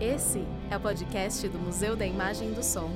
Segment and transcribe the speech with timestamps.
[0.00, 2.88] Esse é o podcast do Museu da Imagem e do Som.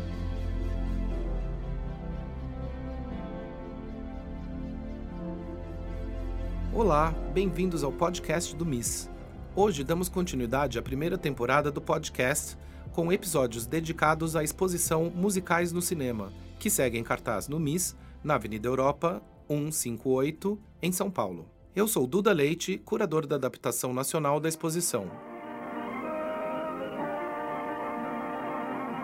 [6.72, 9.10] Olá, bem-vindos ao podcast do MIS.
[9.56, 12.56] Hoje damos continuidade à primeira temporada do podcast,
[12.92, 18.36] com episódios dedicados à exposição Musicais no Cinema, que segue em cartaz no MIS, na
[18.36, 21.50] Avenida Europa 158, em São Paulo.
[21.74, 25.31] Eu sou Duda Leite, curador da adaptação nacional da exposição.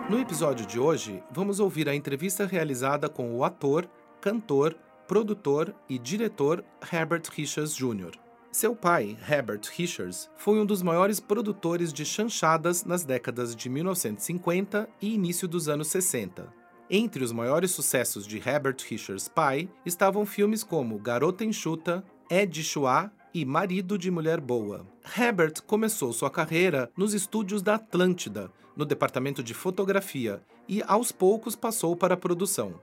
[0.09, 3.87] No episódio de hoje, vamos ouvir a entrevista realizada com o ator,
[4.19, 4.75] cantor,
[5.07, 8.17] produtor e diretor Herbert Richards Jr.
[8.51, 14.89] Seu pai, Herbert Richards, foi um dos maiores produtores de chanchadas nas décadas de 1950
[14.99, 16.51] e início dos anos 60.
[16.89, 23.11] Entre os maiores sucessos de Herbert Richards pai estavam filmes como Garota Enxuta, Ed Chua
[23.33, 24.85] e Marido de Mulher Boa.
[25.17, 31.55] Herbert começou sua carreira nos estúdios da Atlântida, no departamento de fotografia, e aos poucos
[31.55, 32.79] passou para a produção.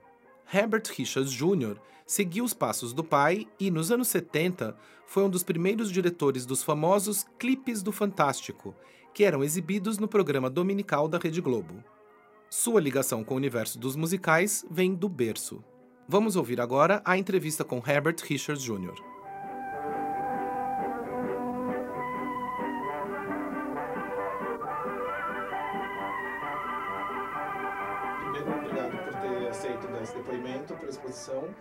[0.52, 1.76] Herbert Richards Jr.
[2.06, 6.62] seguiu os passos do pai e, nos anos 70, foi um dos primeiros diretores dos
[6.62, 8.74] famosos Clipes do Fantástico,
[9.12, 11.82] que eram exibidos no programa dominical da Rede Globo.
[12.48, 15.64] Sua ligação com o universo dos musicais vem do berço.
[16.08, 19.15] Vamos ouvir agora a entrevista com Herbert Richards Jr.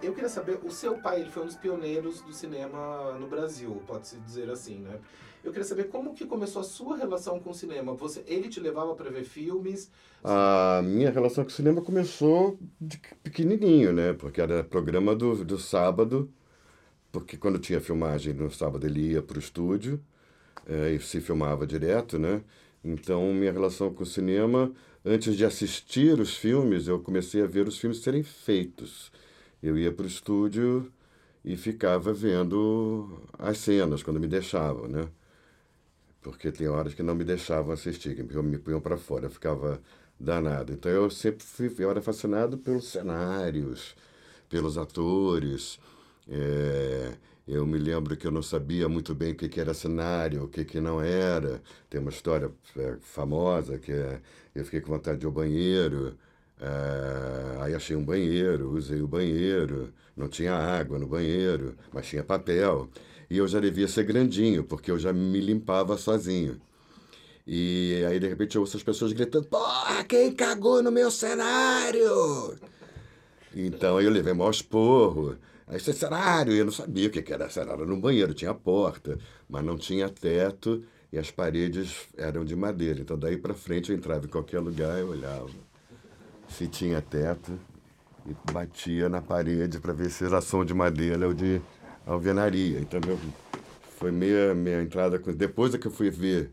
[0.04, 3.82] Eu queria saber, o seu pai ele foi um dos pioneiros do cinema no Brasil,
[3.88, 5.00] pode-se dizer assim, né?
[5.44, 7.94] Eu queria saber como que começou a sua relação com o cinema.
[7.94, 9.92] Você, ele te levava para ver filmes?
[10.24, 14.14] A minha relação com o cinema começou de pequenininho, né?
[14.14, 16.30] Porque era programa do, do sábado,
[17.12, 20.04] porque quando tinha filmagem no sábado ele ia para o estúdio
[20.68, 22.42] é, e se filmava direto, né?
[22.84, 24.72] Então minha relação com o cinema,
[25.04, 29.12] antes de assistir os filmes, eu comecei a ver os filmes serem feitos
[29.68, 30.92] eu ia para o estúdio
[31.44, 35.08] e ficava vendo as cenas quando me deixavam, né?
[36.22, 39.82] Porque tem horas que não me deixavam assistir, que me punham para fora, eu ficava
[40.20, 40.74] danado.
[40.74, 43.96] Então eu sempre fui, eu era fascinado pelos cenários,
[44.50, 45.80] pelos atores.
[46.28, 47.14] É,
[47.48, 50.48] eu me lembro que eu não sabia muito bem o que, que era cenário, o
[50.48, 51.62] que, que não era.
[51.90, 54.20] Tem uma história é, famosa que é,
[54.56, 56.18] eu fiquei com vontade de ir ao banheiro.
[56.60, 62.24] É, aí achei um banheiro, usei o banheiro, não tinha água no banheiro, mas tinha
[62.24, 62.90] papel.
[63.30, 66.60] E eu já devia ser grandinho, porque eu já me limpava sozinho.
[67.46, 72.58] E aí, de repente, eu ouço as pessoas gritando: Porra, quem cagou no meu cenário?
[73.56, 75.38] Então eu levei maior esporro.
[75.68, 77.86] Aí, cenário, eu não sabia o que era cenário.
[77.86, 79.18] No banheiro tinha porta,
[79.50, 83.00] mas não tinha teto e as paredes eram de madeira.
[83.02, 85.50] Então, daí para frente, eu entrava em qualquer lugar e olhava
[86.58, 87.60] se tinha teto
[88.26, 91.62] e batia na parede para ver se era som de madeira ou de
[92.06, 92.80] alvenaria.
[92.80, 93.20] Então, meu,
[93.98, 95.20] foi meia, meia entrada.
[95.20, 95.34] Com...
[95.34, 96.50] Depois é que eu fui ver,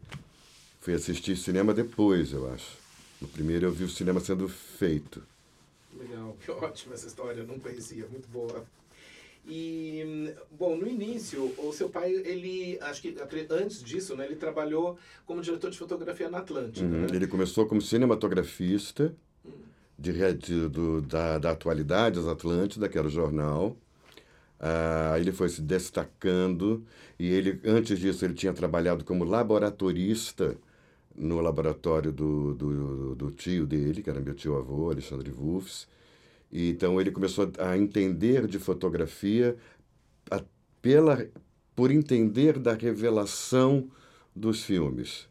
[0.80, 2.76] fui assistir cinema depois, eu acho.
[3.20, 5.22] No primeiro eu vi o cinema sendo feito.
[5.96, 8.64] Legal, que ótima essa história, não conhecia, muito boa.
[9.46, 13.16] E, bom, no início, o seu pai, ele, acho que
[13.50, 14.96] antes disso, né, ele trabalhou
[15.26, 16.86] como diretor de fotografia na Atlântida.
[16.86, 17.02] Uhum.
[17.02, 17.06] Né?
[17.12, 19.12] Ele começou como cinematografista
[19.98, 23.76] de, de do, da, da Atualidades Atlântida, que era o jornal.
[24.60, 26.84] Ah, ele foi se destacando
[27.18, 30.56] e ele antes disso ele tinha trabalhado como laboratorista
[31.16, 35.88] no laboratório do, do, do tio dele, que era meu tio avô, Alexandre Wolffs.
[36.52, 39.56] Então ele começou a entender de fotografia
[40.30, 40.42] a,
[40.80, 41.26] pela,
[41.74, 43.90] por entender da revelação
[44.34, 45.28] dos filmes.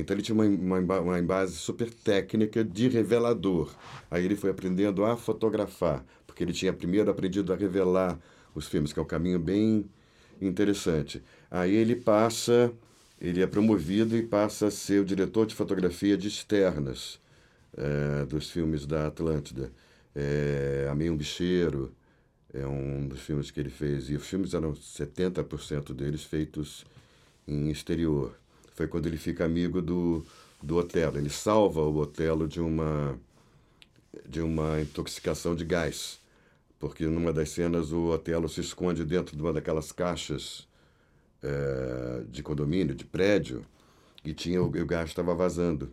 [0.00, 3.74] Então ele tinha uma, uma, uma base super técnica de revelador.
[4.10, 8.18] Aí ele foi aprendendo a fotografar, porque ele tinha primeiro aprendido a revelar
[8.54, 9.86] os filmes, que é um caminho bem
[10.40, 11.22] interessante.
[11.50, 12.70] Aí ele passa,
[13.20, 17.18] ele é promovido e passa a ser o diretor de fotografia de externas
[17.76, 19.72] é, dos filmes da Atlântida.
[20.14, 21.92] É, Amei um Bicheiro
[22.52, 26.86] é um dos filmes que ele fez, e os filmes eram 70% deles feitos
[27.46, 28.34] em exterior
[28.76, 30.22] foi quando ele fica amigo do,
[30.62, 31.16] do Otelo.
[31.16, 33.18] Ele salva o Otelo de uma,
[34.28, 36.20] de uma intoxicação de gás,
[36.78, 40.68] porque numa das cenas o Otelo se esconde dentro de uma daquelas caixas
[41.42, 43.64] é, de condomínio, de prédio,
[44.22, 45.90] e tinha o, o gás estava vazando,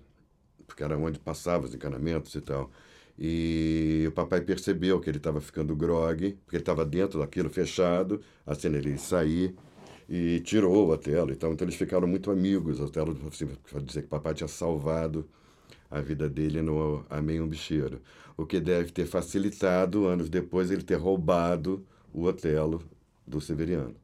[0.67, 2.69] porque era onde passavam os encanamentos e tal.
[3.17, 8.21] E o papai percebeu que ele estava ficando grogue, porque ele estava dentro daquilo fechado,
[8.45, 9.55] a cena ele sair
[10.15, 11.31] e tirou o Otelo.
[11.31, 12.79] Então, então eles ficaram muito amigos.
[12.79, 13.49] O Otelo assim,
[13.81, 15.27] dizer que papai tinha salvado
[15.89, 17.99] a vida dele no Amém um Bicheiro.
[18.37, 21.83] O que deve ter facilitado, anos depois, ele ter roubado
[22.13, 22.83] o Otelo
[23.25, 23.95] do Severiano.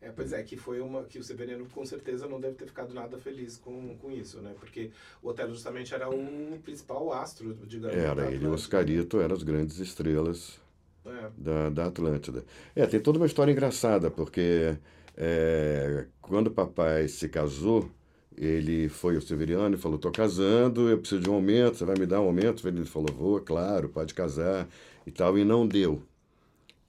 [0.00, 2.94] É, pois é, que foi uma que o Severiano com certeza não deve ter ficado
[2.94, 4.54] nada feliz com, com isso, né?
[4.58, 4.90] Porque
[5.22, 7.94] o Otelo justamente era o principal astro, digamos.
[7.94, 10.58] Era, ele e o Oscarito eram as grandes estrelas
[11.04, 11.30] é.
[11.36, 12.46] da, da Atlântida.
[12.74, 14.78] É, tem toda uma história engraçada, porque
[15.22, 17.90] é, quando o papai se casou,
[18.34, 21.94] ele foi ao Severiano e falou: Estou casando, eu preciso de um aumento, você vai
[21.98, 22.66] me dar um aumento?
[22.66, 24.66] Ele falou: Vou, claro, pode casar
[25.06, 26.02] e tal, e não deu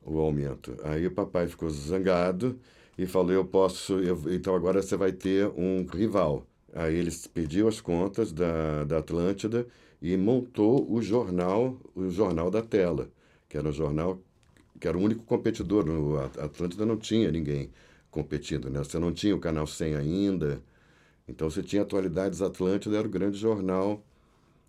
[0.02, 0.78] o aumento.
[0.84, 2.58] Aí o papai ficou zangado
[2.98, 6.48] e falou: Eu posso, eu, então agora você vai ter um rival.
[6.74, 9.68] Aí ele pediu as contas da, da Atlântida
[10.02, 13.10] e montou o jornal, o jornal da tela,
[13.50, 14.18] que era um jornal
[14.80, 15.86] que era o único competidor.
[16.40, 17.70] A Atlântida não tinha ninguém
[18.12, 18.80] competindo, né?
[18.80, 20.62] Você não tinha o Canal 100 ainda.
[21.28, 24.04] Então você tinha Atualidades Atlântida, era o grande jornal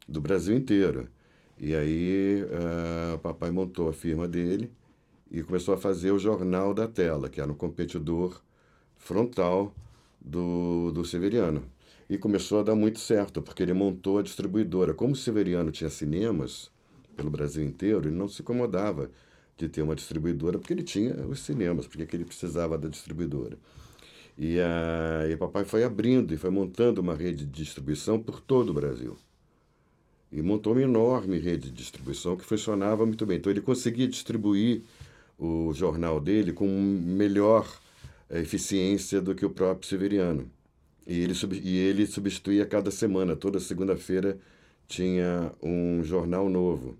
[0.08, 1.08] do Brasil inteiro.
[1.58, 4.70] E aí uh, papai montou a firma dele
[5.30, 8.40] e começou a fazer o Jornal da Tela, que era um competidor
[8.96, 9.74] frontal
[10.20, 11.64] do, do Severiano.
[12.08, 14.92] E começou a dar muito certo, porque ele montou a distribuidora.
[14.92, 16.70] Como o Severiano tinha cinemas
[17.16, 19.10] pelo Brasil inteiro, ele não se incomodava
[19.62, 23.56] de ter uma distribuidora, porque ele tinha os cinemas, porque ele precisava da distribuidora.
[24.36, 28.70] E, a, e papai foi abrindo e foi montando uma rede de distribuição por todo
[28.70, 29.16] o Brasil.
[30.32, 33.36] E montou uma enorme rede de distribuição que funcionava muito bem.
[33.36, 34.82] Então ele conseguia distribuir
[35.38, 37.68] o jornal dele com melhor
[38.30, 40.50] eh, eficiência do que o próprio Severiano.
[41.06, 44.38] E ele, e ele substituía cada semana, toda segunda-feira
[44.88, 46.96] tinha um jornal novo.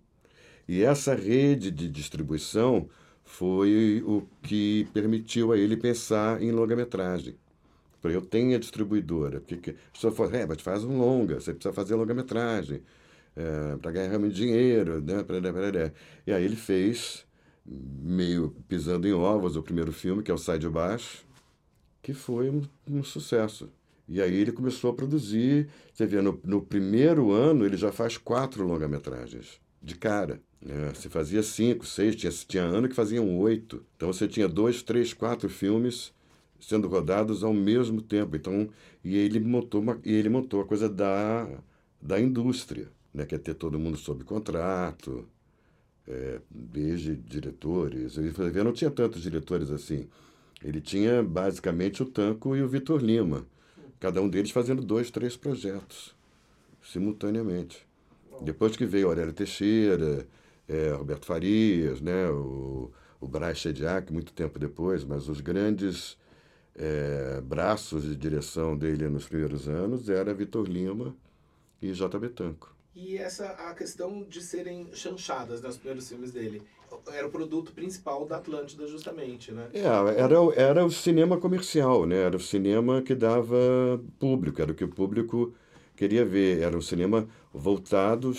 [0.73, 2.89] E essa rede de distribuição
[3.23, 7.37] foi o que permitiu a ele pensar em longa-metragem.
[8.03, 9.43] Eu tenho a distribuidora.
[9.43, 12.81] Porque a pessoa falou, é, mas faz um longa, você precisa fazer longa-metragem
[13.37, 15.03] é, para ganhar realmente dinheiro.
[15.03, 15.23] Né?
[16.27, 17.27] E aí ele fez
[17.67, 21.27] meio pisando em ovos o primeiro filme, que é o Sai de Baixo,
[22.01, 23.69] que foi um, um sucesso.
[24.09, 25.69] E aí ele começou a produzir.
[25.93, 30.41] Você vê, no, no primeiro ano ele já faz quatro longa-metragens, de cara.
[30.61, 30.93] Né?
[30.95, 33.85] Você fazia cinco, seis, tinha, tinha ano que faziam oito.
[33.97, 36.13] Então você tinha dois, três, quatro filmes
[36.61, 38.37] sendo rodados ao mesmo tempo.
[38.37, 38.69] Então,
[39.05, 41.49] e ele montou, uma, e ele montou a coisa da,
[42.01, 43.27] da indústria, né?
[43.27, 45.27] que é ter todo mundo sob contrato,
[46.07, 48.17] é, desde diretores.
[48.17, 50.09] Ele não tinha tantos diretores assim.
[50.63, 53.45] Ele tinha basicamente o Tanco e o Vitor Lima,
[53.99, 56.15] cada um deles fazendo dois, três projetos
[56.83, 57.87] simultaneamente.
[58.41, 60.27] Depois que veio Aurélio Teixeira,
[60.69, 62.91] é, Roberto Farias, né, o,
[63.21, 66.17] o Braz Chediak, muito tempo depois, mas os grandes
[66.75, 71.15] é, braços de direção dele nos primeiros anos era Vitor Lima
[71.81, 72.29] e J.
[72.31, 72.75] Tanco.
[72.95, 76.63] E essa a questão de serem chanchadas nos primeiros filmes dele.
[77.11, 79.71] Era o produto principal da Atlântida, justamente, né?
[79.73, 82.17] É, era, era o cinema comercial, né?
[82.17, 83.57] Era o cinema que dava
[84.19, 85.55] público, era o que o público
[86.03, 86.63] queria ver.
[86.63, 88.33] Era um cinema voltado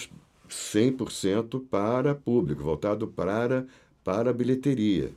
[0.49, 3.65] 100% para público, voltado para,
[4.03, 5.11] para a bilheteria.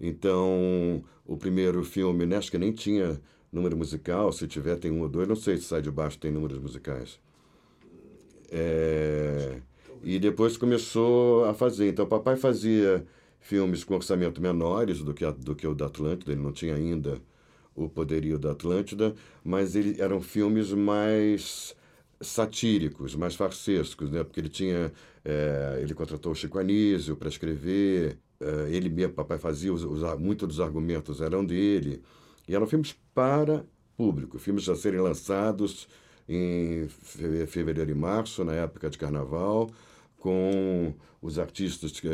[0.00, 3.20] Então, o primeiro filme, né, acho que nem tinha
[3.52, 6.30] número musical, se tiver tem um ou dois, não sei se sai de baixo tem
[6.30, 7.18] números musicais.
[8.50, 9.60] É,
[10.02, 11.88] e depois começou a fazer.
[11.88, 13.04] Então, o papai fazia
[13.40, 16.74] filmes com orçamento menores do que, a, do que o da Atlântida, ele não tinha
[16.74, 17.20] ainda
[17.84, 21.74] o poderio da Atlântida, mas ele, eram filmes mais
[22.20, 24.24] satíricos, mais farsescos, né?
[24.24, 24.92] porque ele tinha.
[25.24, 30.02] É, ele contratou o Chico Anísio para escrever, é, ele mesmo, papai fazia, os, os,
[30.18, 32.02] muitos dos argumentos eram dele.
[32.48, 33.64] E eram filmes para
[33.96, 35.88] público, filmes a serem lançados
[36.28, 36.88] em
[37.46, 39.70] fevereiro e março, na época de carnaval,
[40.18, 42.08] com os artistas que,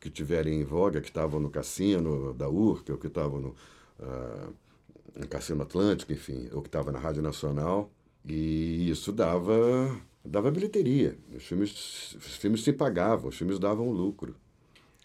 [0.00, 3.48] que tiverem em voga, que estavam no cassino da Urca, que estavam no,
[4.00, 4.54] uh,
[5.16, 7.90] no Cassino Atlântico, enfim, ou que estavam na Rádio Nacional.
[8.24, 11.16] E isso dava, dava bilheteria.
[11.34, 14.34] Os filmes, os filmes se pagavam, os filmes davam lucro.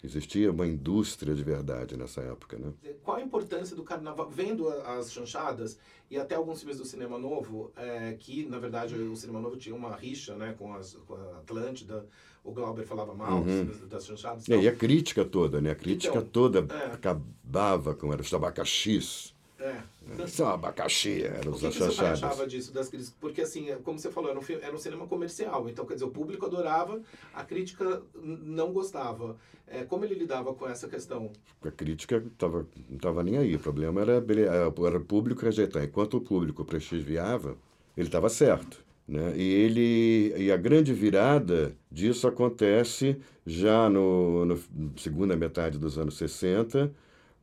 [0.04, 2.72] Existia uma indústria de verdade nessa época, né?
[3.02, 4.28] Qual a importância do carnaval?
[4.30, 5.78] Vendo as chanchadas
[6.10, 9.74] e até alguns filmes do cinema novo, é, que na verdade o cinema novo tinha
[9.74, 12.06] uma rixa, né, com, as, com a Atlântida.
[12.44, 13.88] O Glauber falava mal uhum.
[13.88, 14.44] das chanchadas.
[14.44, 14.60] Então...
[14.60, 15.72] É, e a crítica toda, né?
[15.72, 16.92] A crítica então, toda é.
[16.92, 19.34] acabava com era os abacaxis.
[19.58, 19.76] É.
[20.22, 20.26] É.
[20.26, 22.22] Só abacaxi, eram O os que, que você achachados.
[22.22, 23.14] achava disso das críticas?
[23.18, 25.68] Porque, assim, é, como você falou, era um, fi- era um cinema comercial.
[25.68, 27.00] Então, quer dizer, o público adorava,
[27.32, 29.36] a crítica não gostava.
[29.66, 31.32] É, como ele lidava com essa questão?
[31.64, 33.54] A crítica tava, não estava nem aí.
[33.56, 35.82] O problema era, bele- era o público rejeitar.
[35.82, 37.56] Enquanto o público prestigiava,
[37.96, 38.84] ele estava certo.
[39.08, 39.34] Né?
[39.36, 44.58] E, ele, e a grande virada disso acontece já no, no
[44.98, 46.92] segunda metade dos anos 60,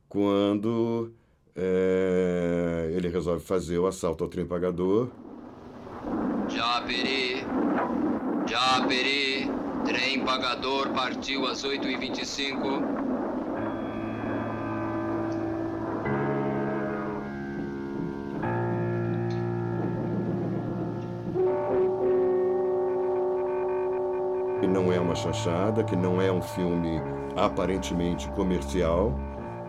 [0.08, 1.10] quando
[1.56, 5.08] eh, ele resolve fazer o assalto ao trem pagador.
[6.48, 7.44] Japeri,
[8.46, 9.50] Japeri,
[9.84, 13.04] trem pagador partiu às 8h25.
[24.60, 26.98] que não é uma chanchada, que não é um filme
[27.36, 29.14] aparentemente comercial,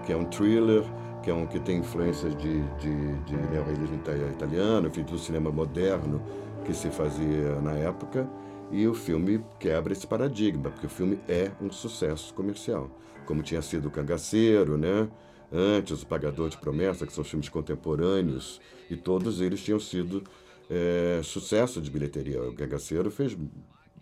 [0.05, 0.85] que é um thriller,
[1.25, 5.51] que é um que tem influências de, de, de neorrealismo ita- italiano, enfim, do cinema
[5.51, 6.21] moderno
[6.63, 8.29] que se fazia na época,
[8.71, 12.91] e o filme quebra esse paradigma, porque o filme é um sucesso comercial,
[13.25, 15.09] como tinha sido o Cangaceiro, né?
[15.51, 20.21] Antes, o Pagador de Promessa, que são filmes contemporâneos, e todos eles tinham sido
[20.69, 22.43] é, sucesso de bilheteria.
[22.43, 23.35] O Cangaceiro fez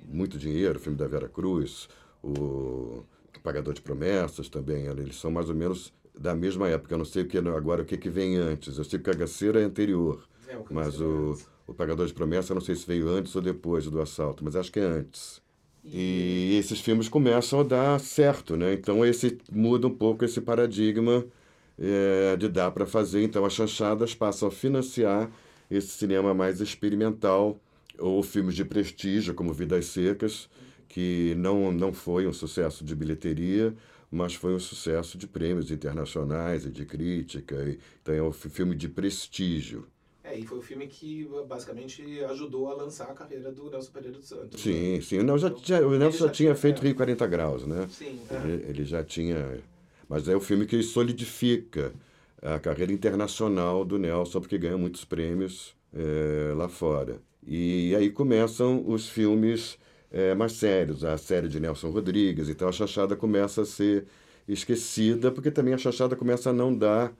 [0.06, 1.88] muito dinheiro, o filme da Vera Cruz,
[2.22, 3.06] o
[3.42, 6.94] Pagador de Promessas também, eles são mais ou menos da mesma época.
[6.94, 8.78] Eu não sei o que agora o que, que vem antes.
[8.78, 12.50] Eu sei que o Cagaceiro é anterior, É, o mas o, o Pagador de Promessas
[12.50, 15.42] eu não sei se veio antes ou depois do assalto, mas acho que é antes.
[15.86, 18.74] E esses filmes começam a dar certo, né?
[18.74, 21.26] Então esse muda um pouco esse paradigma
[21.78, 23.24] é, de dar para fazer.
[23.24, 25.30] Então as chanchadas passam a financiar
[25.70, 27.60] esse cinema mais experimental
[28.00, 30.50] ou filmes de prestígio como Vidas Secas,
[30.94, 33.74] que não não foi um sucesso de bilheteria,
[34.12, 37.56] mas foi um sucesso de prêmios internacionais e de crítica.
[37.70, 39.88] E, então é um fi- filme de prestígio.
[40.24, 44.18] É, e foi o filme que basicamente ajudou a lançar a carreira do Nelson Pereira
[44.18, 44.62] dos Santos.
[44.62, 45.02] Sim, né?
[45.02, 45.18] sim.
[45.20, 46.86] O Nelson já, tinha- o Nelson já já tinha feito é.
[46.86, 47.88] Rio 40 Graus, né?
[47.90, 48.36] Sim, é.
[48.36, 49.60] Ele, ele já tinha.
[50.08, 51.94] Mas é o filme que solidifica
[52.42, 57.22] a carreira internacional do Nelson, porque ganha muitos prêmios eh, lá fora.
[57.46, 59.78] E aí começam os filmes
[60.14, 62.50] eh, mais sérios, a série de Nelson Rodrigues.
[62.50, 64.06] Então a Chachada começa a ser
[64.48, 67.14] esquecida, porque também a Chachada começa a não dar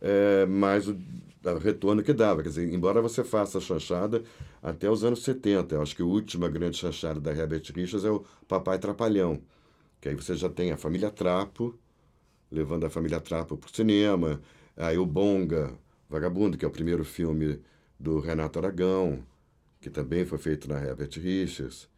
[0.00, 0.96] eh, mais o,
[1.44, 2.42] o retorno que dava.
[2.42, 4.22] Quer dizer, embora você faça a chanchada
[4.62, 8.10] até os anos 70, eu acho que a última grande chanchada da Herbert Richards é
[8.10, 9.40] o Papai Trapalhão.
[10.00, 11.74] Que aí você já tem a família Trapo,
[12.50, 14.40] levando a família Trapo para o cinema.
[14.76, 15.72] Aí o Bonga,
[16.08, 17.60] Vagabundo, que é o primeiro filme
[17.98, 19.24] do Renato Aragão,
[19.80, 21.88] que também foi feito na Herbert Richards.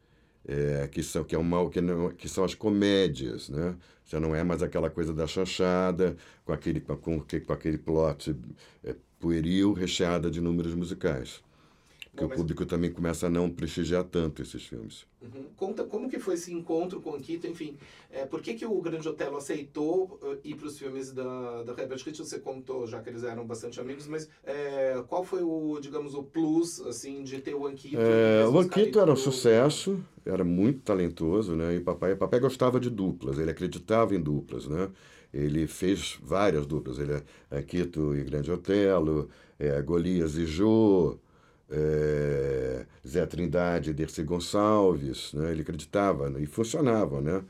[0.52, 3.76] É, que são que é uma que, não, que são as comédias, né?
[4.04, 8.34] Já não é mais aquela coisa da chanchada com aquele com, com, aquele plot
[8.82, 11.40] é, pueril recheada de números musicais.
[12.10, 15.06] Porque Bom, o público também começa a não prestigiar tanto esses filmes.
[15.22, 15.44] Uhum.
[15.56, 17.76] Conta como que foi esse encontro com o Quito, enfim,
[18.10, 21.72] é, por que, que o Grande Otelo aceitou uh, ir para os filmes da, da
[21.72, 22.28] Herbert Richards?
[22.28, 26.22] Você contou, já que eles eram bastante amigos, mas é, qual foi o, digamos, o
[26.22, 27.98] plus, assim, de ter o Anquito?
[28.00, 31.76] É, o Anquito era um sucesso, era muito talentoso, né?
[31.76, 34.88] E papai, papai gostava de duplas, ele acreditava em duplas, né?
[35.32, 41.18] Ele fez várias duplas, ele é Anquito e Grande Otelo, é, Golias e Jô,
[41.70, 45.52] é, Zé Trindade e Dercy Gonçalves, né?
[45.52, 46.40] Ele acreditava né?
[46.42, 47.42] e funcionavam, né?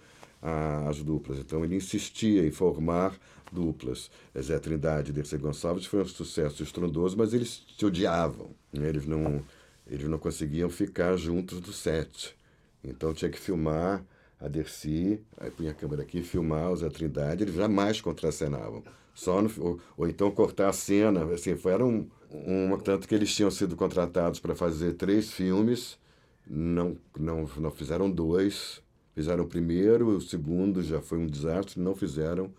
[0.89, 1.39] As duplas.
[1.39, 3.15] Então ele insistia em formar
[3.53, 4.11] duplas.
[4.41, 8.51] Zé Trindade e Dercy Gonçalves foi um sucesso estrondoso, mas eles se odiavam.
[8.73, 8.89] né?
[8.89, 9.45] Eles não,
[9.87, 12.35] eles não conseguiam ficar juntos do set.
[12.83, 14.05] Então tinha que filmar
[14.41, 18.83] a Dercy, aí punha a câmera aqui, filmar o Zé Trindade, eles jamais contracenavam.
[19.15, 23.15] Só no, ou, ou então cortar a cena, assim, foi, era um, um, tanto que
[23.15, 25.99] eles tinham sido contratados para fazer três filmes,
[26.47, 28.83] não, não, não fizeram dois,
[29.15, 32.51] fizeram o primeiro, o segundo já foi um desastre, não fizeram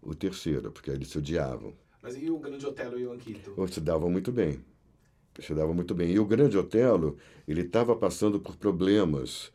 [0.00, 1.74] o terceiro, porque eles se odiavam.
[2.02, 3.54] Mas e o Grande Otelo e o Anquito?
[3.68, 4.64] Se davam muito bem.
[5.38, 6.10] Se davam muito bem.
[6.10, 9.52] E o Grande Otelo, ele estava passando por problemas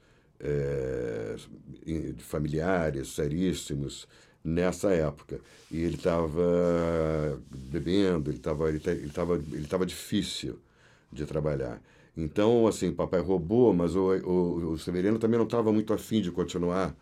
[1.86, 4.08] em- familiares seríssimos
[4.44, 5.40] nessa época.
[5.72, 6.42] E ele estava
[7.52, 10.60] bebendo, ele estava ele, ta- ele tava, ele tava difícil
[11.12, 11.82] de trabalhar.
[12.16, 16.32] Então, assim, papai roubou, mas o, o, o Severino também não estava muito afim de
[16.32, 16.96] continuar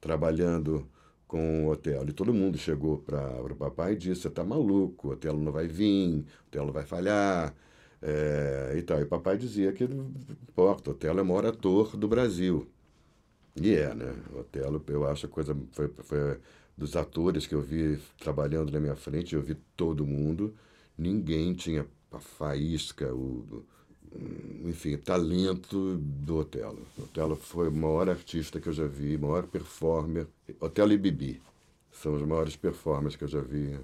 [0.00, 0.88] trabalhando
[1.26, 2.08] com o Otelo.
[2.10, 5.52] E todo mundo chegou para o papai e disse: Você está maluco, o Otelo não
[5.52, 7.54] vai vir, o Otelo vai falhar.
[8.02, 9.00] É, e tal.
[9.00, 10.12] E papai dizia que não
[10.48, 12.68] importa, o Otelo é o maior ator do Brasil.
[13.56, 14.14] E é, né?
[14.32, 15.56] O Otelo, eu acho a coisa.
[15.72, 16.40] Foi, foi
[16.76, 20.54] dos atores que eu vi trabalhando na minha frente, eu vi todo mundo.
[20.98, 23.64] ninguém tinha a faísca, o,
[24.64, 26.86] enfim, talento do Otelo.
[26.98, 30.26] O Otelo foi o maior artista que eu já vi, maior performer.
[30.60, 31.42] Otelo e Bibi
[31.92, 33.78] são os maiores performers que eu já vi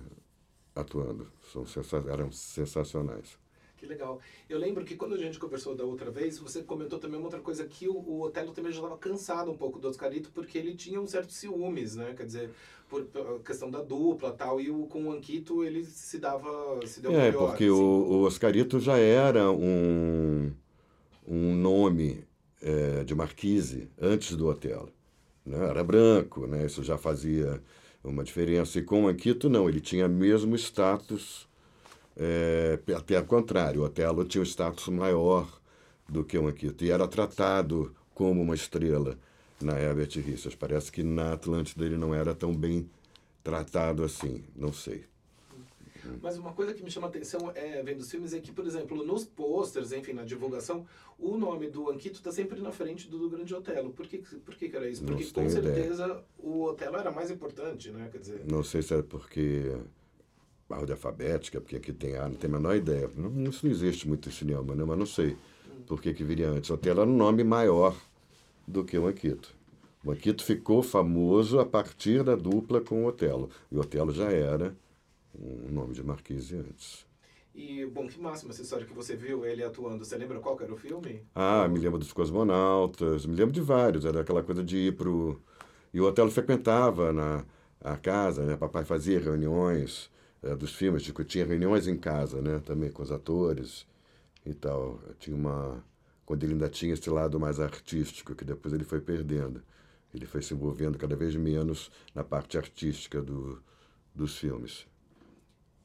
[0.75, 1.29] atuando.
[1.53, 3.39] São sensa eram sensacionais.
[3.81, 4.21] Que legal.
[4.47, 7.41] Eu lembro que quando a gente conversou da outra vez, você comentou também uma outra
[7.41, 10.75] coisa que o, o Otelo também já estava cansado um pouco do Oscarito, porque ele
[10.75, 12.13] tinha um certo ciúmes, né?
[12.15, 12.51] Quer dizer,
[12.91, 17.01] por, por questão da dupla tal, e o, com o Anquito ele se dava, se
[17.01, 17.73] deu É, melhor, porque assim.
[17.73, 20.53] o, o Oscarito já era um,
[21.27, 22.25] um nome
[22.63, 24.93] é, de marquise antes do Otelo.
[25.45, 25.59] Né?
[25.69, 26.67] Era branco, né?
[26.67, 27.63] isso já fazia
[28.05, 28.79] uma diferença.
[28.79, 31.49] E com o Anquito, não, ele tinha mesmo status
[32.23, 35.49] é, até ao contrário, o Otelo tinha um status maior
[36.07, 39.17] do que o Anquito e era tratado como uma estrela
[39.59, 40.55] na Herbert Richards.
[40.55, 42.91] Parece que na Atlântida ele não era tão bem
[43.43, 45.05] tratado assim, não sei.
[46.21, 48.67] Mas uma coisa que me chama a atenção é, vendo os filmes é que, por
[48.67, 50.87] exemplo, nos posters, enfim, na divulgação,
[51.19, 53.93] o nome do Anquito está sempre na frente do, do Grande Otelo.
[53.93, 55.05] Por que, por que, que era isso?
[55.05, 55.75] Porque com tenho ideia.
[55.75, 58.09] certeza o Otelo era mais importante, né?
[58.13, 59.75] Quer dizer, Não sei se é porque
[60.79, 63.11] ordem alfabética, porque aqui tem A, não tenho a menor ideia.
[63.17, 64.85] Não, isso não existe muito em cinema, né?
[64.85, 65.37] mas não sei
[65.87, 66.71] por que, que viria antes.
[66.71, 67.97] O Otelo era um nome maior
[68.67, 69.55] do que o Anquito.
[70.05, 73.51] O Anquito ficou famoso a partir da dupla com o Otelo.
[73.71, 74.75] E o Otelo já era
[75.39, 77.07] um nome de marquise antes.
[77.55, 80.05] E, bom, que máximo essa história que você viu ele atuando.
[80.05, 81.23] Você lembra qual era o filme?
[81.35, 84.05] Ah, me lembro dos cosmonautas, me lembro de vários.
[84.05, 85.41] Era aquela coisa de ir pro.
[85.93, 87.45] E o Otelo frequentava na
[87.83, 88.57] a casa, né?
[88.57, 90.11] Papai fazia reuniões
[90.43, 92.61] eh, dos filmes, tipo, tinha reuniões em casa, né?
[92.61, 93.87] Também com os atores
[94.45, 95.01] e tal.
[95.19, 95.85] Tinha uma.
[96.27, 99.63] Quando ele ainda tinha esse lado mais artístico, que depois ele foi perdendo.
[100.15, 103.63] Ele foi se envolvendo cada vez menos na parte artística do,
[104.15, 104.87] dos filmes.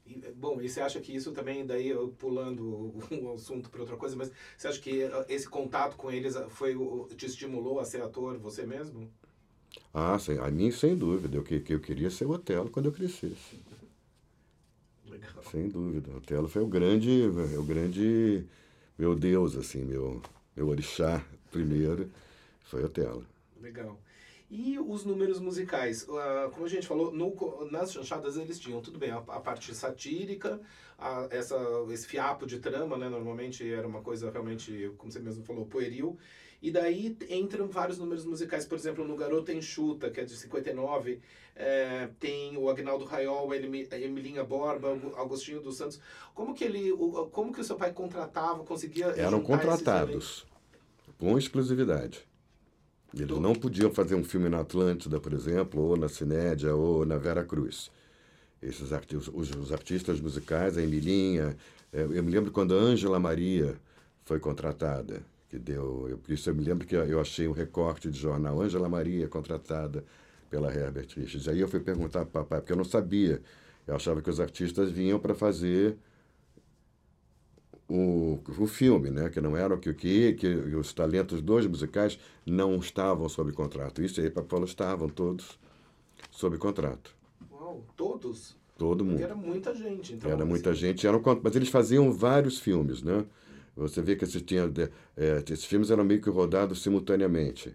[0.06, 3.96] E, bom, e você acha que isso também, daí eu pulando o assunto para outra
[3.96, 6.76] coisa, mas você acha que eh, esse contato com eles eh, foi
[7.16, 9.10] te estimulou a ser ator você mesmo?
[9.92, 11.36] Ah, sem, a mim, sem dúvida.
[11.36, 13.58] Eu, que, que eu queria ser o Otelo quando eu crescesse.
[15.16, 15.42] Legal.
[15.50, 16.10] Sem dúvida.
[16.12, 17.10] O Otelo foi o grande,
[17.58, 18.44] o grande,
[18.98, 20.20] meu Deus, assim, meu,
[20.56, 22.10] meu orixá primeiro,
[22.64, 23.24] foi o Otelo.
[23.60, 23.98] Legal.
[24.48, 26.06] E os números musicais?
[26.08, 27.34] Ah, como a gente falou, no
[27.70, 30.60] nas chanchadas eles tinham, tudo bem, a, a parte satírica,
[30.98, 31.56] a- essa,
[31.90, 33.08] esse fiapo de trama, né?
[33.08, 36.16] Normalmente era uma coisa realmente, como você mesmo falou, pueril.
[36.62, 41.20] E daí entram vários números musicais, por exemplo, no Garota Enxuta, que é de 59,
[41.56, 45.98] é, tem o Agnaldo Raiol, a a Emilinha Borba, o Agostinho dos Santos.
[46.34, 50.46] Como que ele, o- como que o seu pai contratava, conseguia Eram contratados
[51.18, 52.26] com exclusividade.
[53.14, 57.16] Eles não podiam fazer um filme na Atlântida, por exemplo, ou na Cinédia, ou na
[57.16, 57.90] Vera Cruz.
[58.60, 61.56] Esses arti os, os artistas musicais, a Emilinha,
[61.92, 63.76] eh, eu me lembro quando a Ângela Maria
[64.24, 68.18] foi contratada, que deu, eu, isso eu me lembro que eu achei um recorte de
[68.18, 70.04] jornal, Ângela Maria contratada
[70.50, 71.48] pela Herbert Richards.
[71.48, 73.42] Aí eu fui perguntar para o papai, porque eu não sabia.
[73.86, 75.96] Eu achava que os artistas vinham para fazer
[77.88, 79.28] o, o filme, né?
[79.30, 84.02] que não era que, que, que os talentos dos musicais não estavam sob contrato.
[84.02, 85.58] Isso aí, papai falou, estavam todos
[86.30, 87.14] sob contrato.
[87.50, 88.56] Uau, todos?
[88.78, 89.22] Todo Porque mundo.
[89.24, 90.14] era muita gente.
[90.14, 93.24] Então, Era muita assim, gente, eram, quant- mas eles faziam vários filmes, né?
[93.76, 94.64] Você vê que esses, tinha,
[95.16, 97.74] é, esses filmes eram meio que rodados simultaneamente.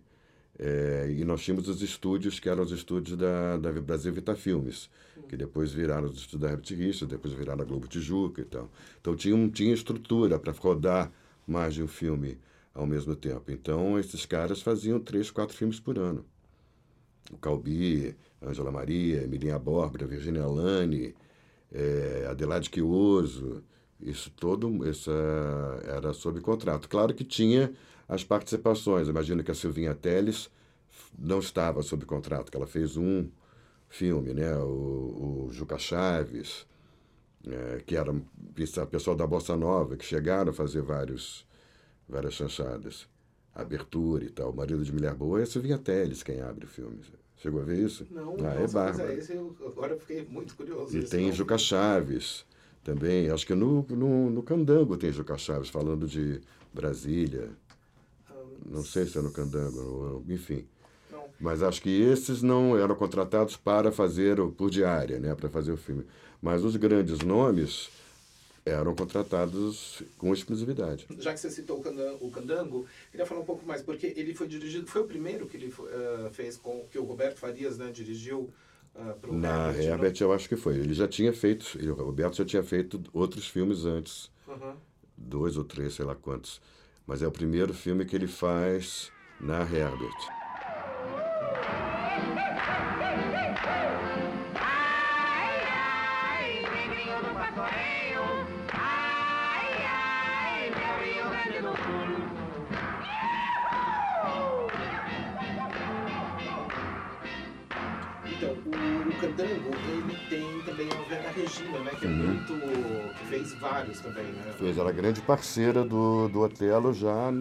[0.62, 4.91] É, e nós tínhamos os estúdios, que eram os estúdios da, da Brasil Vita Filmes,
[5.28, 8.69] que depois viraram os estúdios da Herbert Richards, depois viraram a Globo Tijuca e tal.
[9.02, 11.12] Então tinha, um- tinha estrutura para rodar
[11.47, 12.38] mais de um filme
[12.76, 13.52] ao mesmo tempo.
[13.52, 16.24] Então esses caras faziam três, quatro filmes por ano.
[17.32, 21.15] O Calbi, Ângela Maria, Emilinha Bórbara, Virginia Lani,
[21.71, 23.63] eh, Adelaide Quioso,
[24.02, 25.12] isso todo essa,
[25.86, 26.89] era sob contrato.
[26.89, 27.71] Claro que tinha
[28.12, 29.08] as participações.
[29.08, 30.52] Imagino que a Silvinha Teles
[31.17, 33.30] não estava sob contrato, que ela fez um
[33.88, 34.54] filme, né?
[34.58, 36.67] O, o Juca Chaves,
[37.47, 41.47] eh, que era o pessoal da Bossa Nova, que chegaram a fazer vários,
[42.08, 43.08] várias chanchadas.
[43.56, 44.52] Abertura e tal.
[44.52, 47.00] O marido de Mulher Boa é a Silvinha Teles quem abre o filme.
[47.38, 48.06] Chegou a ver isso?
[48.12, 50.97] Não, ah, é mas é esse eu, agora eu fiquei muito curioso.
[50.97, 52.45] E tem não- Juca Chaves
[52.84, 53.30] também.
[53.30, 56.41] Acho que no, no, no Candango tem Juca Chaves, falando de
[56.74, 57.50] Brasília.
[58.65, 60.65] Não sei se é no Candango, enfim.
[61.12, 61.26] Não.
[61.39, 65.71] Mas acho que esses não eram contratados para fazer, o- por diária, né, para fazer
[65.71, 66.06] o filme.
[66.41, 67.89] Mas os grandes nomes
[68.65, 71.08] eram contratados com exclusividade.
[71.19, 74.34] Já que você citou o Candango, o Candango, queria falar um pouco mais, porque ele
[74.36, 77.89] foi dirigido, foi o primeiro que ele eh, fez com, que o Roberto Farias né,
[77.91, 78.52] dirigiu
[78.95, 80.76] uh, Na Herbert, Herbert, eu acho que foi.
[80.76, 84.76] Ele já tinha feito, ele- o Roberto já tinha feito outros filmes antes, Uhum.
[85.17, 86.62] dois ou três, sei lá quantos.
[87.05, 90.41] Mas é o primeiro filme que ele faz na Herbert.
[108.25, 111.11] Então, o, o Candango, ele tem também a Vera
[111.41, 111.91] Regina, né?
[111.99, 112.54] Que é muito...
[113.17, 114.54] que fez vários também, né?
[114.58, 117.34] Fez, era grande parceira do, do Otelo já.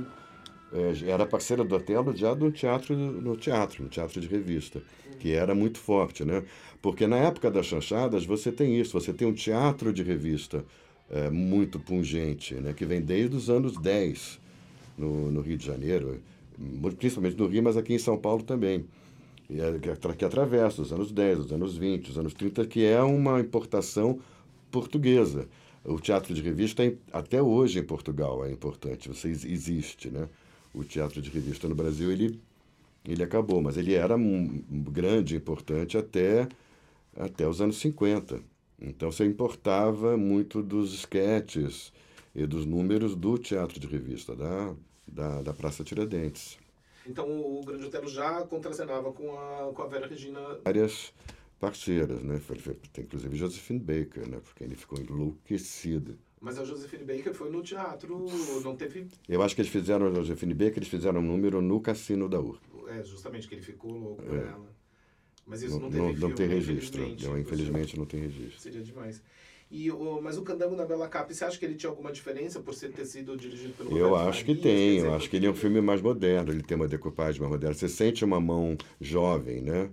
[0.73, 4.83] é, era parceira do Otelo já no teatro, no teatro, no teatro de revista,
[5.19, 6.43] que era muito forte, né?
[6.81, 10.65] Porque na época das chanchadas você tem isso, você tem um teatro de revista
[11.11, 12.73] é, muito pungente, né?
[12.73, 14.41] Que vem desde os anos 10
[14.97, 16.21] no, no Rio de Janeiro,
[16.99, 18.87] principalmente no Rio, mas aqui em São Paulo também.
[19.53, 22.85] É, que, atra- que atravessa os anos 10, os anos 20, os anos 30, que
[22.85, 24.21] é uma importação
[24.71, 25.49] portuguesa.
[25.85, 30.29] O teatro de revista, é, até hoje em Portugal, é importante, você ex- existe, né?
[30.75, 32.39] O teatro de revista no Brasil, ele,
[33.05, 36.49] ele acabou, mas ele era um grande, importante até,
[37.17, 38.41] até os anos 50.
[38.81, 41.93] Então, você importava muito dos esquetes
[42.35, 44.75] e dos números do teatro de revista, da,
[45.07, 46.59] da, da Praça Tiradentes.
[47.07, 50.41] Então, o, Grande Otelo já contracenava com a, com a Vera Regina.
[50.65, 51.13] várias
[51.59, 52.41] parceiras, né?
[52.93, 54.41] Tem inclusive Josephine Baker, né?
[54.43, 56.19] Porque ele ficou enlouquecido.
[56.41, 58.27] Mas a Josephine Baker foi no teatro,
[58.65, 59.07] não teve...
[59.29, 62.41] Eu acho que eles fizeram, a Josephine Baker, eles fizeram um número no Cassino da
[62.41, 62.63] URC.
[62.89, 64.75] É, justamente, que ele ficou louco por ela.
[65.47, 65.81] Mas isso É.
[65.81, 67.03] Não, não, não, não tem registro.
[67.03, 67.27] infelizmente.
[67.27, 68.61] Não, infelizmente não tem registro.
[68.61, 69.23] Seria demais.
[69.71, 69.89] E,
[70.21, 72.91] mas o Candango na Bela Cap, você acha que ele tinha alguma diferença por ser,
[72.93, 75.55] ter sido dirigido pelo Eu Roberto acho que tem, eu acho que ele é um
[75.55, 77.75] filme mais moderno, ele tem uma decupagem mais moderna.
[77.75, 79.89] Você sente uma mão jovem, né?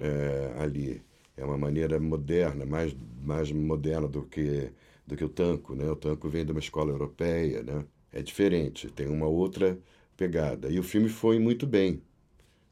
[0.00, 1.00] É, ali.
[1.36, 4.70] É uma maneira moderna, mais, mais moderna do que,
[5.06, 5.88] do que o tanco, né?
[5.88, 7.84] O tanco vem de uma escola europeia, né?
[8.12, 9.78] É diferente, tem uma outra
[10.16, 10.68] pegada.
[10.70, 12.02] E o filme foi muito bem.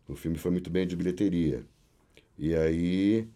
[0.08, 1.64] O filme foi muito bem de bilheteria.
[2.38, 3.28] E aí,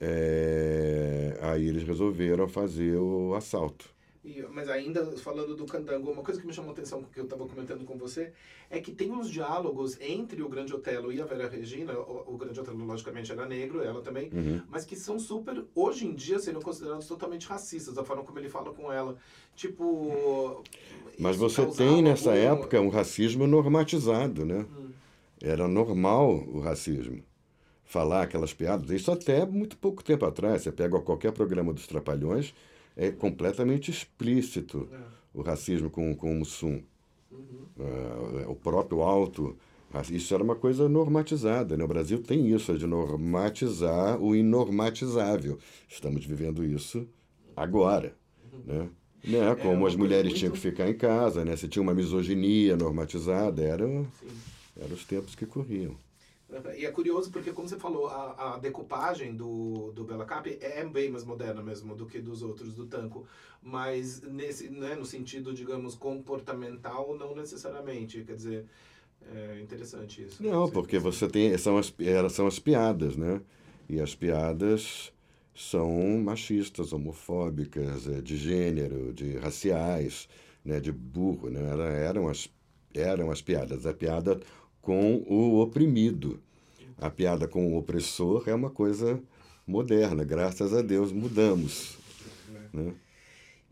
[0.00, 3.94] é, aí eles resolveram fazer o assalto.
[4.24, 7.24] E- mas ainda falando do Candango, uma coisa que me chamou a atenção que eu
[7.24, 8.32] estava comentando com você
[8.68, 11.92] é que tem uns diálogos entre o Grande Otelo e a Vera Regina.
[11.96, 14.60] O, o Grande Otelo, logicamente, era negro, ela também, Uhum.
[14.68, 18.48] mas que são super, hoje em dia, seriam considerados totalmente racistas, a forma como ele
[18.48, 19.16] fala com ela.
[19.54, 20.62] Tipo.
[21.18, 24.66] Mas você tem nessa algum- época um racismo normatizado, né?
[25.40, 27.22] Era normal o racismo.
[27.86, 30.62] Falar aquelas piadas, isso até muito pouco tempo atrás.
[30.62, 32.52] Você pega qualquer programa dos Trapalhões,
[32.96, 34.88] é completamente explícito
[35.32, 36.82] o racismo com, com o Mussum.
[37.78, 39.56] Ah, o próprio alto.
[40.10, 41.76] Isso era uma coisa normatizada.
[41.76, 41.84] Né?
[41.84, 45.58] O Brasil tem isso, é de normatizar o inormatizável.
[45.88, 47.06] Estamos vivendo isso
[47.56, 48.14] agora.
[48.66, 48.88] Né?
[49.24, 49.54] Né?
[49.62, 51.56] Como as mulheres muito- tinham que ficar em casa, né?
[51.56, 54.28] se tinha uma misoginia normatizada, eram, Sim.
[54.80, 55.94] eram os tempos que corriam.
[56.76, 60.84] E é curioso porque, como você falou, a, a decupagem do, do Bela Cap é
[60.84, 63.26] bem mais moderna mesmo do que dos outros do Tanco.
[63.60, 68.22] Mas nesse, né, no sentido, digamos, comportamental, não necessariamente.
[68.22, 68.64] Quer dizer,
[69.34, 70.40] é interessante isso.
[70.42, 71.56] Não, porque você tem.
[71.58, 71.92] São as,
[72.30, 73.40] são as piadas, né?
[73.88, 75.12] E as piadas
[75.54, 80.28] são machistas, homofóbicas, eh, de gênero, de raciais,
[80.64, 80.78] né?
[80.80, 81.48] de burro.
[81.50, 81.60] Né?
[81.72, 82.48] Era- Eram, as,
[82.94, 83.86] eram as piadas.
[83.86, 84.38] A piada
[84.86, 86.38] com o oprimido.
[86.96, 89.20] A piada com o opressor é uma coisa
[89.66, 90.22] moderna.
[90.22, 91.98] Graças a Deus mudamos.
[92.72, 92.94] Né?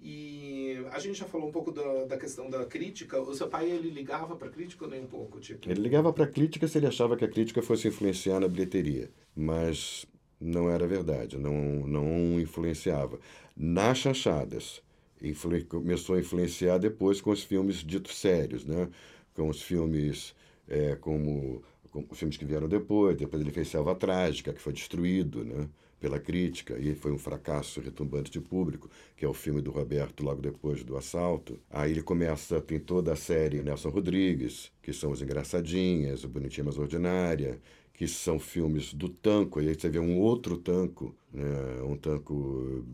[0.02, 3.20] E a gente já falou um pouco da, da questão da crítica.
[3.22, 5.38] O seu pai, ele ligava pra crítica ou nem um pouco?
[5.38, 8.48] Tipo, Ele ligava para a crítica se ele achava que a crítica fosse influenciar na
[8.48, 10.04] bilheteria, mas
[10.40, 11.54] não era verdade, não,
[11.86, 13.20] não influenciava.
[13.56, 14.82] Nas chanchadas,
[15.22, 18.88] influ- começou a influenciar depois com os filmes ditos sérios, né?
[19.32, 20.34] com os filmes
[20.68, 23.16] é, como, como os filmes que vieram depois.
[23.16, 25.68] Depois ele fez Selva Trágica, que foi destruído né?
[26.00, 30.22] pela crítica e foi um fracasso retumbante de público, que é o filme do Roberto
[30.22, 31.58] logo depois do assalto.
[31.70, 36.64] Aí ele começa, tem toda a série Nelson Rodrigues, que são Os Engraçadinhas, O Bonitinha
[36.64, 37.58] Mais Ordinária,
[37.94, 41.82] que são filmes do tanco, e aí você vê um outro tanco, né?
[41.84, 42.84] um tanco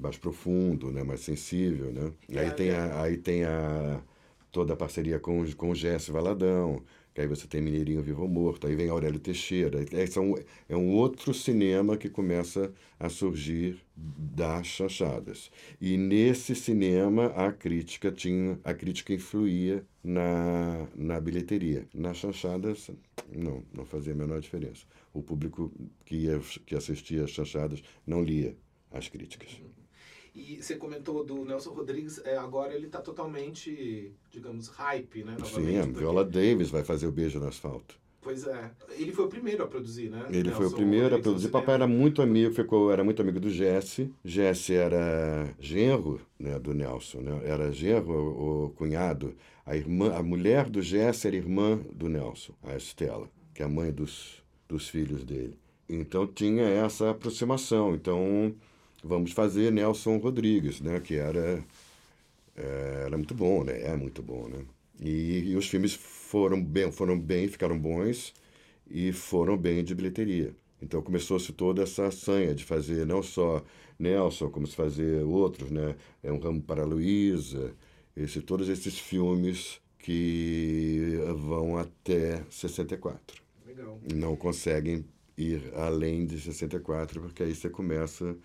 [0.00, 1.04] mais profundo, né?
[1.04, 1.92] mais sensível.
[1.92, 2.12] Né?
[2.28, 4.02] E aí tem, a, aí tem a,
[4.50, 6.82] toda a parceria com, com o Jesse Valadão,
[7.14, 9.84] que aí você tem Mineirinho Vivo Morto, aí vem Aurélio Teixeira.
[9.92, 10.34] É, são,
[10.68, 15.50] é um outro cinema que começa a surgir das chanchadas.
[15.80, 21.86] E nesse cinema a crítica tinha a crítica influía na, na bilheteria.
[21.92, 22.90] Nas chanchadas
[23.32, 24.84] não, não fazia a menor diferença.
[25.12, 25.72] O público
[26.04, 28.56] que, ia, que assistia às chanchadas não lia
[28.92, 29.60] as críticas.
[30.34, 35.36] E você comentou do Nelson Rodrigues, é, agora ele está totalmente, digamos, hype, né?
[35.44, 37.98] Sim, a Viola Davis vai fazer o Beijo no Asfalto.
[38.20, 38.70] Pois é.
[38.90, 40.26] Ele foi o primeiro a produzir, né?
[40.28, 41.46] Ele Nelson foi o primeiro a Rodrigues produzir.
[41.46, 44.12] no Papai era muito amigo, ficou, era muito amigo do Jesse.
[44.22, 47.40] Jesse era genro né, do Nelson, né?
[47.44, 49.34] Era genro, o, o cunhado.
[49.64, 53.68] A, irmã, a mulher do Jesse era irmã do Nelson, a Estela, que é a
[53.68, 55.58] mãe dos, dos filhos dele.
[55.88, 57.94] Então tinha essa aproximação.
[57.94, 58.54] Então
[59.02, 61.00] vamos fazer Nelson Rodrigues, né?
[61.00, 61.64] Que era,
[62.56, 63.82] é, era muito bom, né?
[63.82, 64.64] É muito bom, né?
[65.00, 68.34] E, e os filmes foram bem, foram bem, ficaram bons
[68.90, 70.54] e foram bem de bilheteria.
[70.82, 73.62] Então começou-se toda essa sanha de fazer não só
[73.98, 75.96] Nelson, como se fazer outros, né?
[76.22, 77.74] É um ramo para a Luísa,
[78.16, 83.42] esse, todos esses filmes que vão até 64.
[83.66, 84.00] Legal.
[84.14, 85.04] Não conseguem
[85.36, 88.36] ir além de 64, porque aí você começa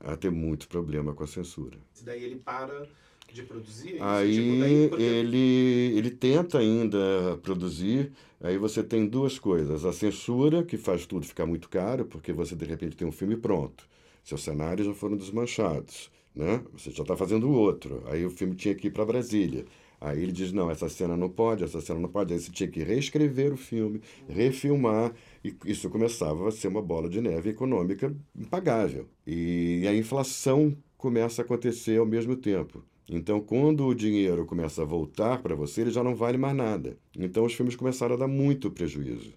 [0.00, 1.78] a ter muito problema com a censura.
[2.02, 2.88] Daí ele para
[3.32, 3.94] de produzir?
[3.96, 4.04] isso?
[4.04, 6.98] Aí Tipo, daí, porque- ele, ele tenta ainda
[7.42, 9.84] produzir, aí você tem duas coisas.
[9.84, 13.36] A censura, que faz tudo ficar muito caro, porque você de repente tem um filme
[13.36, 13.86] pronto.
[14.22, 16.62] Seus cenários já foram desmanchados, né?
[16.72, 18.02] Você já está fazendo outro.
[18.06, 19.64] Aí o filme tinha que ir para Brasília.
[20.00, 22.32] Aí ele diz, não, essa cena não pode, essa cena não pode.
[22.34, 25.14] Aí você tinha que reescrever o filme, refilmar,
[25.46, 29.06] e isso começava a ser uma bola de neve econômica impagável.
[29.26, 32.82] E a inflação começa a acontecer ao mesmo tempo.
[33.08, 36.96] Então, quando o dinheiro começa a voltar para você, ele já não vale mais nada.
[37.16, 39.32] Então, os filmes começaram a dar muito prejuízo.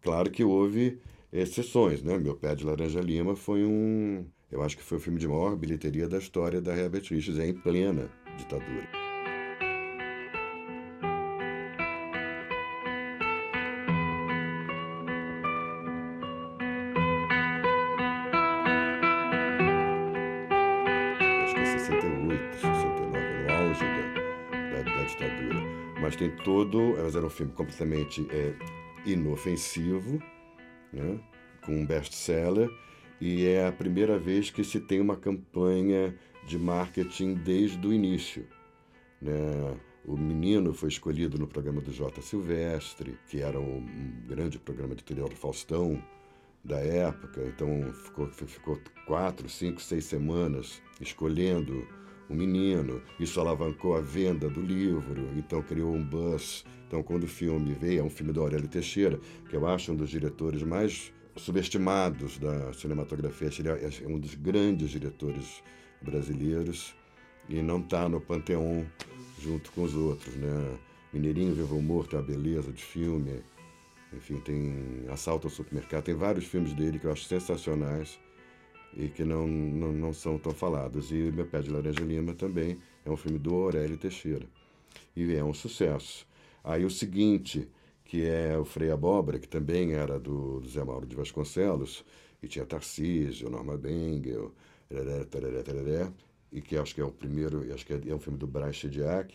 [0.00, 0.98] Claro que houve
[1.30, 2.18] exceções, né?
[2.18, 4.24] Meu Pé de Laranja Lima foi um...
[4.50, 7.46] Eu acho que foi o filme de maior bilheteria da história da Herbert Richards, é
[7.46, 9.01] em plena ditadura.
[26.22, 26.94] Tem todo.
[26.96, 28.54] Mas era um filme completamente é,
[29.04, 30.22] inofensivo,
[30.92, 31.18] né?
[31.64, 32.68] com um best-seller,
[33.20, 36.14] e é a primeira vez que se tem uma campanha
[36.46, 38.44] de marketing desde o início.
[39.20, 39.76] Né?
[40.04, 42.20] O menino foi escolhido no programa do J.
[42.20, 43.86] Silvestre, que era um
[44.26, 46.02] grande programa editorial do Faustão
[46.64, 47.44] da época.
[47.46, 51.86] Então ficou, ficou quatro, cinco, seis semanas escolhendo
[52.28, 53.02] o menino.
[53.18, 56.64] Isso alavancou a venda do livro, então criou um buzz.
[56.86, 59.96] Então, quando o filme veio, é um filme do Aurélio Teixeira, que eu acho um
[59.96, 63.48] dos diretores mais subestimados da cinematografia.
[63.58, 65.62] Ele é um dos grandes diretores
[66.02, 66.94] brasileiros
[67.48, 68.86] e não está no panteão
[69.40, 70.78] junto com os outros, né?
[71.12, 73.42] Mineirinho Vivo Morto é uma beleza de filme.
[74.14, 78.18] Enfim, tem Assalto ao Supermercado, tem vários filmes dele que eu acho sensacionais
[78.96, 81.10] e que não, não, não são tão falados.
[81.10, 84.46] E Meu Pé de Laranja Lima também é um filme do Aurélio Teixeira.
[85.16, 86.26] E é um sucesso.
[86.64, 87.68] Aí o seguinte,
[88.04, 92.04] que é o Frei Abóbora, que também era do, do Zé Mauro de Vasconcelos,
[92.42, 94.52] e tinha Tarcísio, Norma Bengel,
[94.88, 96.12] tarará, tarará, tarará,
[96.50, 99.34] e que acho que é o primeiro, acho que é um filme do Braz Chediak,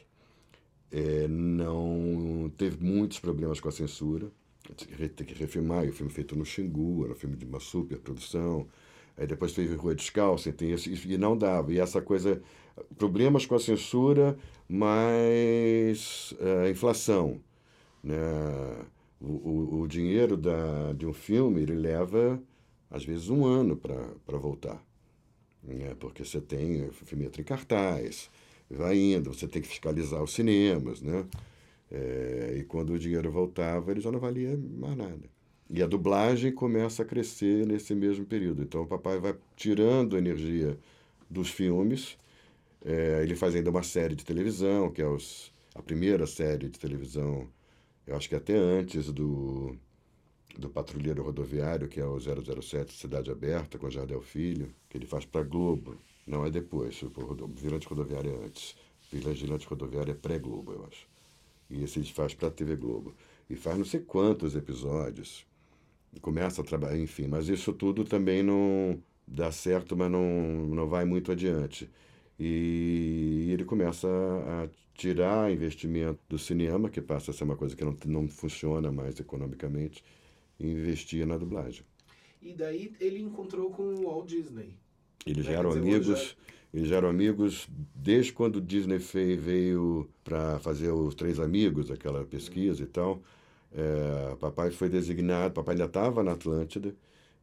[0.91, 4.30] é, não teve muitos problemas com a censura,
[5.15, 7.98] tem que refilmar, e o filme feito no Xingu, era um filme de uma super
[8.00, 8.67] produção,
[9.17, 12.41] aí depois teve Rua Descalça, tem esse, e não dava, e essa coisa,
[12.97, 14.38] problemas com a censura,
[14.69, 16.34] mas
[16.65, 17.41] a inflação,
[18.03, 18.15] né?
[19.19, 22.39] O, o, o dinheiro da, de um filme, ele leva,
[22.89, 24.80] às vezes, um ano para voltar,
[25.63, 25.95] né?
[25.99, 28.30] porque você tem, o filme entra em cartaz,
[28.69, 31.25] vai indo, você tem que fiscalizar os cinemas, né?
[31.89, 35.37] É, e quando o dinheiro voltava, ele já não valia mais nada.
[35.69, 38.63] E a dublagem começa a crescer nesse mesmo período.
[38.63, 40.77] Então o papai vai tirando a energia
[41.30, 42.17] dos filmes.
[42.86, 46.80] É, ele faz ainda uma série de televisão, que é os, a primeira série de
[46.80, 47.49] televisão,
[48.08, 49.75] eu acho que até antes do,
[50.58, 55.25] do Patrulheiro Rodoviário, que é o 007 Cidade Aberta, com Jardel Filho, que ele faz
[55.25, 55.97] para Globo.
[56.25, 58.75] Não é depois, o rodo- Vigilante Rodoviário é antes.
[59.12, 61.08] Vigilante Rodoviário é pré-Globo, eu acho.
[61.69, 63.15] E esse ele faz para a TV Globo.
[63.49, 65.45] E faz não sei quantos episódios.
[66.19, 67.27] Começa a trabalhar, enfim.
[67.27, 70.21] Mas isso tudo também não dá certo, mas não,
[70.67, 71.89] não vai muito adiante.
[72.39, 77.84] E ele começa a, tirar investimento do cinema, que passa a ser uma coisa que
[77.86, 80.03] não, não funciona mais economicamente,
[80.60, 81.86] e investir na dublagem.
[82.41, 84.75] E daí ele encontrou com o Walt Disney.
[85.25, 86.38] Eles É, já eram amigos, hoje
[86.73, 92.25] eles já eram amigos desde quando o Disney veio para fazer os Três Amigos, aquela
[92.25, 93.21] pesquisa e tal.
[93.71, 96.95] É, papai foi designado, papai ainda estava na Atlântida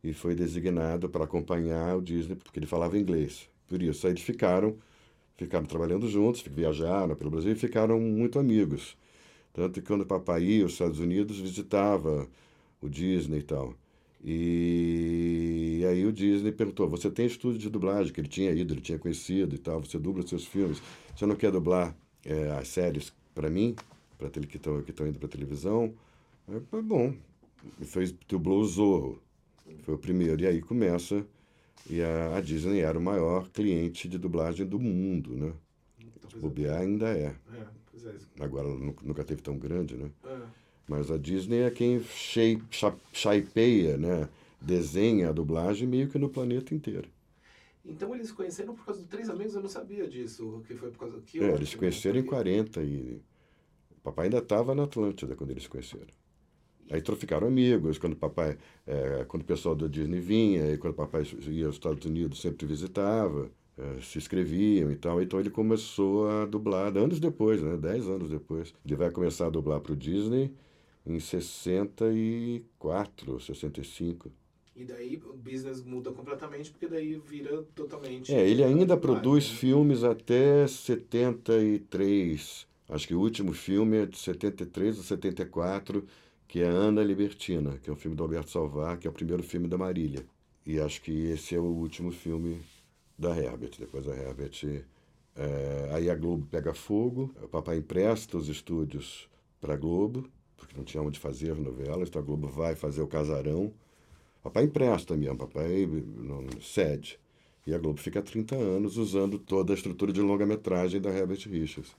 [0.02, 3.48] e foi designado para acompanhar o Disney porque ele falava inglês.
[3.68, 4.76] Por isso, aí eles ficaram,
[5.36, 8.96] ficaram trabalhando juntos, viajaram pelo Brasil e ficaram muito amigos.
[9.52, 12.28] Tanto que quando papai ia aos Estados Unidos, visitava
[12.80, 13.74] o Disney e tal.
[14.26, 18.12] E aí o Disney perguntou: Você tem estúdio de dublagem?
[18.12, 19.80] Que ele tinha ido, ele tinha conhecido e tal.
[19.80, 20.82] Você dubla seus filmes.
[21.14, 23.76] Você não quer dublar é, as séries para mim,
[24.18, 25.94] para que estão indo para televisão?
[26.70, 27.14] "Tá bom.
[27.82, 29.22] Fez dublou o Zorro.
[29.82, 30.40] Foi o primeiro.
[30.42, 31.26] E aí começa.
[31.88, 35.52] E a, a Disney era o maior cliente de dublagem do mundo, né?
[36.00, 37.34] Então, Bobear ainda é.
[37.52, 38.14] É, pois é.
[38.40, 40.10] Agora nu- nunca teve tão grande, né?
[40.24, 40.40] É.
[40.88, 42.62] Mas a Disney é quem shape,
[43.12, 44.28] shapeia, né?
[44.60, 47.08] Desenha a dublagem meio que no planeta inteiro.
[47.84, 50.62] Então eles se conheceram por causa do Três Amigos, eu não sabia disso.
[50.66, 53.20] Que foi por causa É, eles se conheceram em porque- 40 e...
[53.90, 56.06] O papai ainda estava na Atlântida quando eles se conheceram.
[56.90, 58.58] Aí ficaram amigos, quando o papai...
[58.86, 62.40] é, quando o pessoal da Disney vinha, e quando o papai ia aos Estados Unidos
[62.40, 65.22] sempre visitava, é, se inscreviam e tal.
[65.22, 67.76] Então ele começou a dublar, anos depois, né?
[67.76, 68.74] 10 anos depois.
[68.84, 70.52] Ele vai começar a dublar para o Disney
[71.06, 74.30] em 64, 65.
[74.76, 78.34] E daí o business muda completamente, porque daí vira totalmente.
[78.34, 79.56] É, ele ainda produz né?
[79.56, 82.66] filmes até 73.
[82.88, 86.04] Acho que o último filme é de 73 ou 74,
[86.46, 89.42] que é Ana Libertina, que é um filme do Alberto Salvar, que é o primeiro
[89.42, 90.24] filme da Marília.
[90.66, 92.60] E acho que esse é o último filme
[93.18, 93.72] da Herbert.
[93.78, 94.84] Depois a Herbert.
[95.36, 99.28] é, aí a Globo pega fogo, o papai empresta os estúdios
[99.60, 103.02] para a Globo, porque não tinha onde fazer as novelas, então a Globo vai fazer
[103.02, 103.72] o casarão.
[104.42, 107.18] Papai empresta mesmo, papai não cede.
[107.66, 111.48] E a Globo fica há 30 anos usando toda a estrutura de longa-metragem da Herbert
[111.48, 111.96] Richards,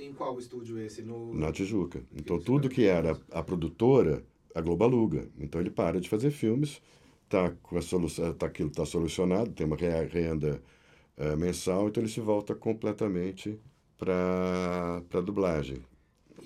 [0.00, 1.02] Em qual estúdio esse?
[1.02, 1.34] No...
[1.34, 2.02] na Tijuca.
[2.14, 4.22] Então tudo que era a produtora,
[4.54, 5.28] a Globo aluga.
[5.38, 6.80] Então ele para de fazer filmes,
[7.28, 10.60] tá com a solução, tá, aquilo está solucionado, tem uma re- renda
[11.16, 13.58] eh, mensal, então ele se volta completamente
[13.96, 15.78] para a dublagem.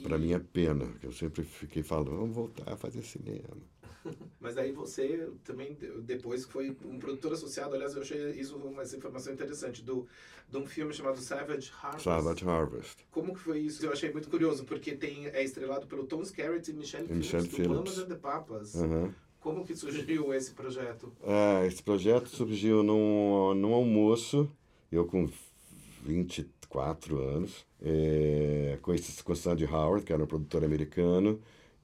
[0.02, 3.71] Para minha pena, que eu sempre fiquei falando, vamos voltar a fazer cinema.
[4.40, 8.82] Mas daí você também, de- depois foi um produtor associado, aliás, eu achei isso uma
[8.82, 10.06] informação interessante, do,
[10.48, 12.04] de um filme chamado Savage Harvest.
[12.04, 12.96] Savage Harvest.
[13.10, 13.84] Como que foi isso?
[13.86, 17.26] Eu achei muito curioso, porque tem, é estrelado pelo Tom Skerritt e Michelle E Phillips,
[17.26, 17.76] Michelle do Phillips.
[17.76, 18.74] Mamas and the Papas.
[18.76, 19.14] Aham.
[19.40, 21.12] Como que surgiu esse projeto?
[21.24, 24.48] Ah, esse projeto surgiu num, num almoço,
[24.90, 25.28] eu com
[26.04, 31.40] 24 anos, é, com, esse, com o Sandy Howard, que era um produtor americano,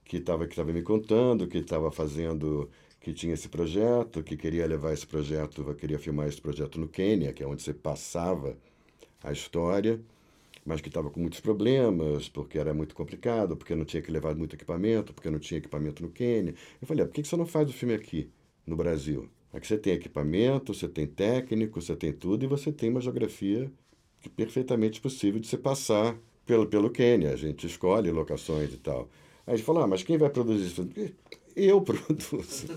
[0.09, 2.67] que estava que tava me contando que estava fazendo,
[2.99, 7.31] que tinha esse projeto, que queria levar esse projeto, queria filmar esse projeto no Quênia,
[7.31, 8.57] que é onde você passava
[9.23, 10.01] a história,
[10.65, 14.35] mas que estava com muitos problemas, porque era muito complicado, porque não tinha que levar
[14.35, 16.55] muito equipamento, porque não tinha equipamento no Quênia.
[16.81, 18.31] Eu falei, ah, por que você não faz o filme aqui,
[18.65, 19.29] no Brasil?
[19.53, 23.71] Aqui você tem equipamento, você tem técnico, você tem tudo, e você tem uma geografia
[24.21, 26.17] que perfeitamente possível de se passar
[26.47, 27.31] pelo, pelo Quênia.
[27.31, 29.07] A gente escolhe locações e tal.
[29.49, 30.87] Aí a gente falou, ah, mas quem vai produzir isso?
[31.55, 32.67] Eu produzo.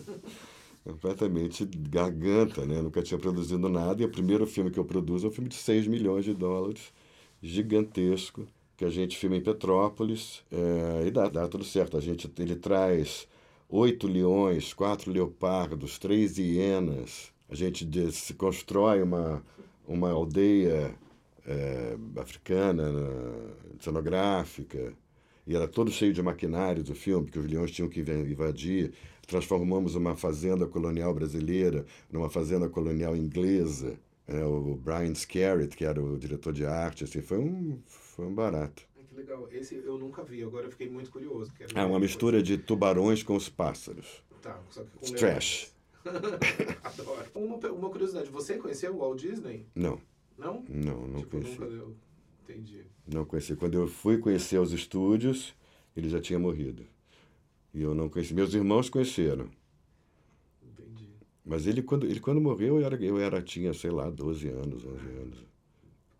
[0.83, 2.81] Completamente garganta, né?
[2.81, 4.01] Nunca tinha produzido nada.
[4.03, 6.91] E o primeiro filme que eu produzo é um filme de 6 milhões de dólares,
[7.43, 10.43] gigantesco, que a gente filma em Petrópolis.
[10.51, 11.99] é, e dá, dá tudo certo.
[11.99, 13.29] A gente, ele traz
[13.69, 17.31] oito leões, quatro leopardos, três hienas.
[17.51, 19.45] A gente se constrói uma,
[19.87, 20.95] uma aldeia
[21.47, 24.95] é, africana, né, cenográfica,
[25.47, 28.93] e era todo cheio de maquinários o filme, que os leões tinham que inv- invadir.
[29.27, 33.99] Transformamos uma fazenda colonial brasileira numa fazenda colonial inglesa.
[34.27, 38.35] É, o Brian Scarrett, que era o diretor de arte, assim, foi um, foi um
[38.35, 38.83] barato.
[39.09, 39.49] Que legal.
[39.51, 41.53] Esse eu nunca vi, agora eu fiquei muito curioso.
[41.53, 44.23] Quero Ah, uma mistura de tubarões com os pássaros.
[44.41, 45.73] Tá, só que com Trash.
[46.83, 47.25] Adoro.
[47.35, 49.67] Uma, uma curiosidade, você conheceu o Walt Disney?
[49.75, 50.01] Não,
[50.39, 50.65] Não?
[50.69, 51.53] não, não tipo, conheci.
[51.61, 51.95] nunca deu.
[52.53, 52.85] Entendi.
[53.07, 53.57] Não conheci.
[53.57, 55.55] Quando eu fui conhecer os estúdios,
[55.97, 56.87] ele já tinha morrido.
[57.73, 58.35] E eu não conheci.
[58.35, 59.49] Meus irmãos conheceram.
[60.63, 61.09] Entendi.
[61.45, 64.85] Mas ele quando, ele, quando morreu, eu, era, eu era, tinha, sei lá, 12 anos,
[64.85, 65.39] 11 anos.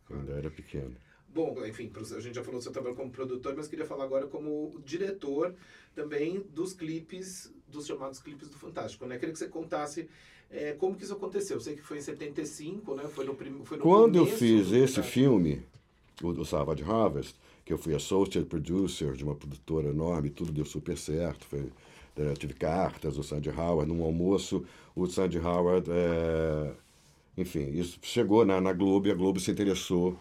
[0.09, 0.95] Eu ainda era pequeno.
[1.29, 4.27] Bom, enfim, a gente já falou do seu trabalho como produtor, mas queria falar agora
[4.27, 5.55] como diretor
[5.95, 9.17] também dos clipes, dos chamados clipes do Fantástico, né?
[9.19, 10.09] Queria que você contasse
[10.51, 11.57] é, como que isso aconteceu.
[11.57, 13.09] Eu sei que foi em 75, né?
[13.09, 13.65] Foi no, prim...
[13.65, 15.63] foi no Quando eu fiz esse filme,
[16.23, 17.35] o, o Savage Harvest,
[17.65, 21.47] que eu fui associate producer de uma produtora enorme, tudo deu super certo.
[21.47, 21.65] Foi,
[22.17, 26.73] eu tive cartas do Sandy Howard, num almoço, o Sandy Howard, é,
[27.37, 30.17] enfim, isso chegou na, na Globo e a Globo se interessou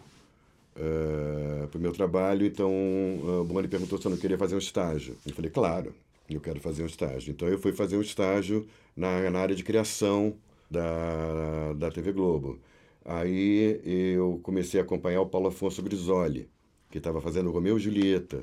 [0.76, 4.58] é, para o meu trabalho, então o Boni perguntou se eu não queria fazer um
[4.58, 5.16] estágio.
[5.26, 5.94] Eu falei, claro,
[6.30, 7.30] eu quero fazer um estágio.
[7.30, 8.66] Então eu fui fazer um estágio
[8.96, 10.34] na, na área de criação
[10.70, 12.58] da, da TV Globo.
[13.04, 16.48] Aí eu comecei a acompanhar o Paulo Afonso Grisoli,
[16.90, 18.42] que estava fazendo Romeu e Julieta,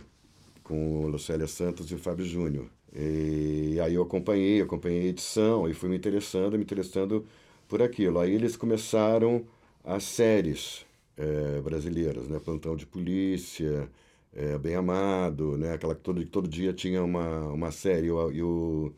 [0.63, 2.67] com Lucélia Santos e o Fábio Júnior.
[2.93, 7.25] E aí eu acompanhei, acompanhei a edição e fui me interessando, me interessando
[7.67, 8.19] por aquilo.
[8.19, 9.45] Aí eles começaram
[9.83, 10.85] as séries
[11.17, 12.39] é, brasileiras, né?
[12.39, 13.89] Plantão de Polícia,
[14.33, 15.73] é, Bem Amado, né?
[15.73, 18.93] Aquela que todo, todo dia tinha uma, uma série e o, e o,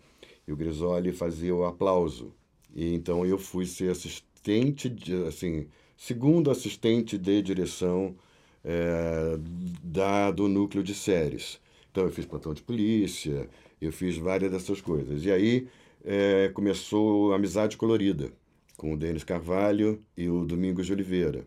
[0.52, 2.34] o Grisoli fazia o aplauso.
[2.74, 8.16] E então eu fui ser assistente, de, assim, segundo assistente de direção
[8.64, 9.38] é,
[9.84, 11.60] da, do núcleo de séries.
[11.92, 13.50] Então eu fiz Plantão de Polícia,
[13.82, 15.26] eu fiz várias dessas coisas.
[15.26, 15.68] E aí
[16.04, 18.32] é, começou a Amizade Colorida,
[18.78, 21.46] com o Denis Carvalho e o Domingos de Oliveira.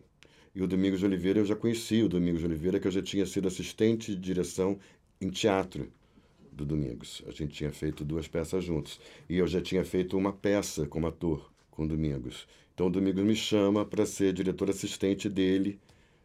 [0.53, 3.01] E o Domingos de Oliveira, eu já conheci o Domingos de Oliveira, que eu já
[3.01, 4.79] tinha sido assistente de direção
[5.19, 5.91] em teatro
[6.49, 7.21] do Domingos.
[7.27, 8.99] A gente tinha feito duas peças juntos.
[9.27, 12.47] E eu já tinha feito uma peça como ator com o Domingos.
[12.75, 15.79] Então o Domingos me chama para ser diretor assistente dele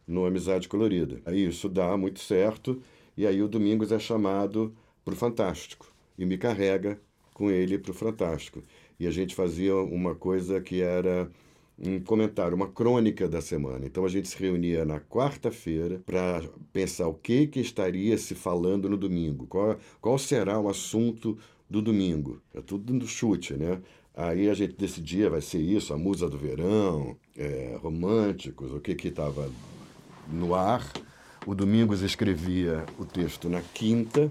[0.05, 1.23] no Amizade Colorida.
[1.25, 2.83] Aí isso dá muito certo,
[3.17, 4.75] e aí o Domingos é chamado
[5.05, 5.87] para o Fantástico
[6.19, 7.01] e me carrega
[7.33, 8.65] com ele para o Fantástico.
[8.99, 11.31] E a gente fazia uma coisa que era
[11.79, 13.87] um comentário, uma crônica da semana.
[13.87, 16.43] Então a gente se reunia na quarta-feira para
[16.73, 21.39] pensar o que, que estaria se falando no domingo, qual, qual será o assunto
[21.71, 22.43] do domingo.
[22.53, 23.81] É tudo no chute, né?
[24.23, 28.95] Aí a gente decidia, vai ser isso, a musa do verão, é, românticos, o que
[28.95, 29.51] que estava
[30.29, 30.87] no ar.
[31.47, 34.31] O Domingos escrevia o texto na quinta,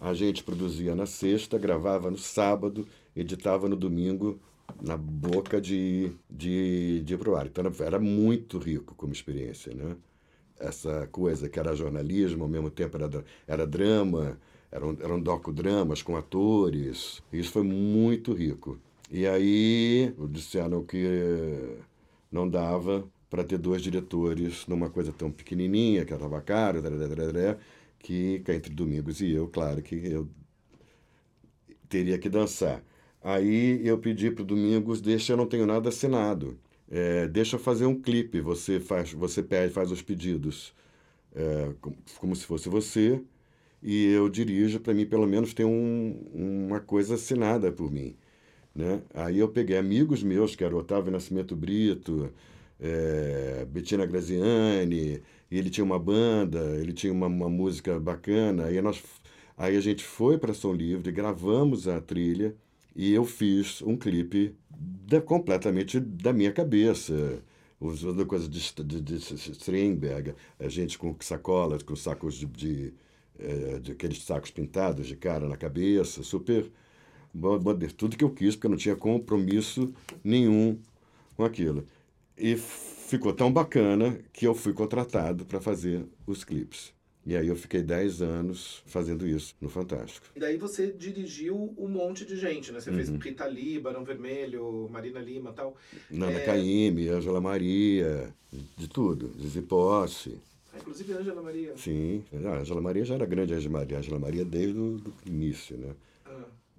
[0.00, 4.40] a gente produzia na sexta, gravava no sábado, editava no domingo,
[4.82, 7.46] na boca de, de, de ir pro ar.
[7.46, 9.96] Então era muito rico como experiência, né?
[10.58, 14.40] Essa coisa que era jornalismo, ao mesmo tempo era, era drama,
[14.72, 17.22] eram, eram docudramas com atores.
[17.32, 18.76] Isso foi muito rico.
[19.10, 21.78] E aí disseram que
[22.30, 26.82] não dava para ter dois diretores numa coisa tão pequenininha, que estava caro,
[27.98, 30.28] que entre Domingos e eu, claro que eu
[31.88, 32.82] teria que dançar.
[33.22, 36.58] Aí eu pedi para o Domingos, deixa, eu não tenho nada assinado.
[36.90, 40.74] É, deixa eu fazer um clipe, você faz, você pede, faz os pedidos
[41.34, 43.22] é, como, como, se fosse você,
[43.82, 48.16] e eu dirijo, para mim pelo menos ter um, uma coisa assinada por mim.
[48.78, 49.02] Né?
[49.12, 52.32] Aí eu peguei amigos meus, que era Otávio Nascimento Brito,
[52.78, 55.20] é, Bettina Graziani,
[55.50, 58.66] e ele tinha uma banda, ele tinha uma, uma música bacana.
[58.66, 59.02] Aí, nós,
[59.56, 62.54] aí a gente foi para São Livre, gravamos a trilha
[62.94, 67.42] e eu fiz um clipe da, completamente da minha cabeça.
[67.80, 72.94] Usando coisa de, de, de Strindberg, a gente com sacolas, com sacos de, de,
[73.38, 76.70] é, de aqueles sacos pintados de cara na cabeça, super
[77.96, 80.78] tudo que eu quis, porque eu não tinha compromisso nenhum
[81.36, 81.84] com aquilo.
[82.36, 86.92] E ficou tão bacana que eu fui contratado para fazer os clipes.
[87.28, 90.26] E aí eu fiquei 10 anos fazendo isso no Fantástico.
[90.34, 92.80] E daí você dirigiu um monte de gente, né?
[92.80, 92.96] Você uhum.
[92.96, 95.76] fez Rita Lee, Barão Vermelho, Marina Lima e tal.
[96.10, 96.44] Nana é...
[96.46, 98.32] Caymmi, Ângela Maria,
[98.76, 99.30] de tudo.
[99.38, 100.38] Zizi Posse.
[100.72, 101.76] Ah, inclusive Ângela Maria.
[101.76, 102.24] Sim.
[102.32, 103.98] A Ângela Maria já era grande Ângela Maria.
[103.98, 105.94] Ângela Maria desde o início, né?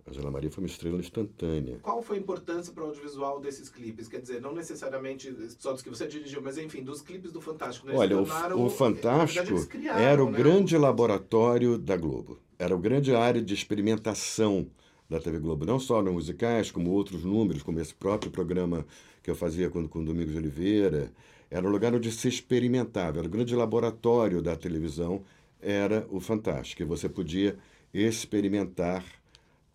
[0.09, 1.77] Angela Maria foi uma estrela instantânea.
[1.81, 4.07] Qual foi a importância para o audiovisual desses clipes?
[4.07, 7.87] Quer dizer, não necessariamente só dos que você dirigiu, mas enfim, dos clipes do Fantástico.
[7.87, 7.93] Né?
[7.95, 10.37] Olha, o, o, Fantástico verdade, criaram, era o né?
[10.37, 12.39] grande laboratório da Globo.
[12.57, 14.67] Era o grande área de experimentação
[15.09, 18.85] da TV Globo, não só nos musicais, como outros números, como esse próprio programa
[19.23, 21.11] que eu fazia com, com Domingos de Oliveira.
[21.49, 25.23] Era o lugar onde se experimentava, era o grande laboratório da televisão,
[25.61, 26.83] era o Fantástico.
[26.83, 27.57] E você podia
[27.93, 29.03] experimentar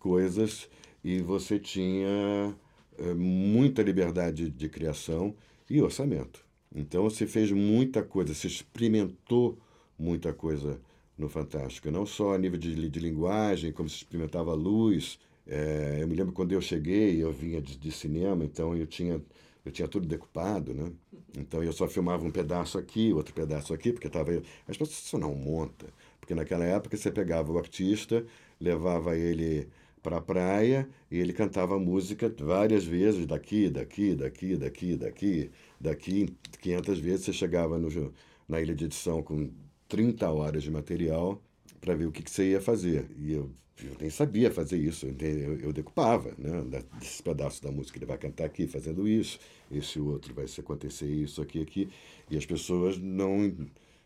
[0.05, 0.69] coisas
[1.03, 2.55] e você tinha
[2.95, 5.33] é, muita liberdade de criação
[5.67, 6.45] e orçamento.
[6.75, 9.57] Então se fez muita coisa, se experimentou
[9.97, 10.79] muita coisa
[11.17, 15.17] no Fantástico, não só a nível de, de linguagem, como se experimentava a luz.
[15.47, 19.19] É, eu me lembro quando eu cheguei, eu vinha de, de, cinema, então eu tinha,
[19.65, 20.91] eu tinha tudo decupado, né?
[21.35, 24.31] Então eu só filmava um pedaço aqui, outro pedaço aqui, porque estava.
[24.67, 25.87] As pessoas não monta.
[26.19, 28.25] Porque naquela época você pegava o artista,
[28.59, 29.67] levava ele
[30.05, 35.51] para a praia e ele cantava música várias vezes, daqui, daqui, daqui, daqui, daqui,
[35.81, 36.33] daqui.
[36.61, 38.13] 500 vezes você chegava no,
[38.47, 39.49] na ilha de edição com
[39.89, 41.41] 30 horas de material
[41.81, 43.09] para ver o que, que você ia fazer.
[43.17, 43.49] E eu,
[43.83, 46.83] eu nem sabia fazer isso, eu, eu decupava, né?
[46.99, 49.39] Desses pedaços da música, ele vai cantar aqui fazendo isso,
[49.71, 51.89] esse outro vai acontecer isso, aqui, aqui.
[52.29, 53.51] E as pessoas não.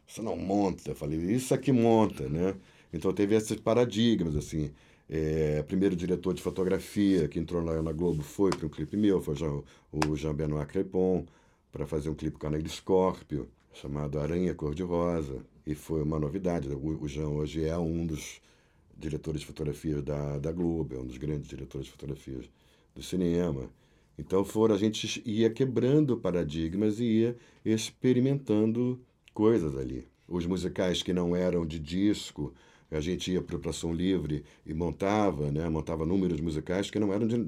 [0.08, 0.91] Você não monta.
[0.91, 2.56] Eu falei, isso aqui monta, né?
[2.91, 4.72] Então teve esses paradigmas, assim.
[5.10, 9.20] É, primeiro diretor de fotografia que entrou lá na Globo foi para um clipe meu,
[9.20, 11.26] foi Jean, o Jean-Benoît Crepon,
[11.72, 15.43] para fazer um clipe com a Neide Scorpio, chamado Aranha Cor-de-Rosa.
[15.66, 16.70] E foi uma novidade.
[16.70, 18.39] O, o Jean hoje é um dos
[18.95, 22.45] diretores de fotografia da, da Globo, é um dos grandes diretores de fotografias
[22.93, 23.70] do cinema.
[24.18, 28.99] Então foram, a gente ia quebrando paradigmas e ia experimentando
[29.34, 30.07] coisas ali.
[30.28, 32.53] Os musicais que não eram de disco,
[32.92, 35.68] a gente ia para som livre e montava, né?
[35.70, 37.46] montava números musicais que não eram de,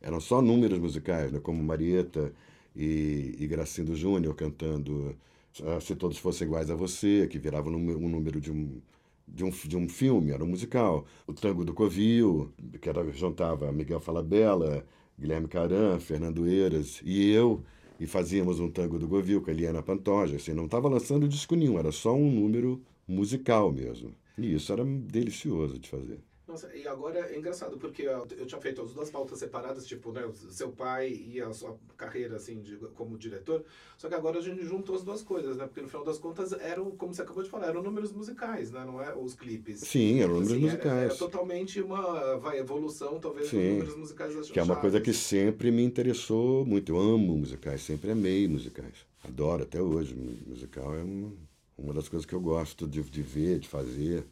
[0.00, 1.40] eram só números musicais, né?
[1.40, 2.32] como Marieta
[2.76, 5.16] e, e Gracindo Júnior cantando
[5.64, 7.72] ah, Se Todos Fossem Iguais a Você, que virava um
[8.08, 8.80] número, de um
[9.26, 11.06] de um, de um filme, era um musical.
[11.26, 14.84] O Tango do Covil, que era, juntava Miguel Falabella,
[15.18, 17.62] Guilherme Caran, Fernando Eiras e eu,
[17.98, 20.36] e fazíamos um Tango do Covil com a Eliana Pantoja.
[20.36, 24.14] Assim, não estava lançando disco nenhum, era só um número musical mesmo.
[24.38, 26.20] E isso era delicioso de fazer.
[26.46, 30.28] Nossa, e agora é engraçado, porque eu, tinha feito as duas pautas separadas, tipo, né,
[30.50, 33.64] seu pai e a sua carreira, assim, de, como diretor,
[33.96, 36.52] só que agora a gente juntou as duas coisas, né, porque no final das contas
[36.52, 39.80] eram, como você acabou de falar, eram números musicais, né, não é os clipes.
[39.80, 40.92] Sim, eram números assim, musicais.
[40.92, 44.76] Era, era, totalmente uma vai, evolução, talvez, Sim, dos números musicais das Que é uma
[44.76, 50.14] coisa que sempre me interessou muito, eu amo musicais, sempre amei musicais, adoro até hoje,
[50.46, 51.32] musical é uma,
[51.76, 54.24] uma das coisas que eu gosto de, de ver, de fazer.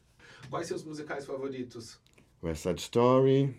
[0.49, 1.99] Quais seus musicais favoritos?
[2.43, 3.55] West Side Story,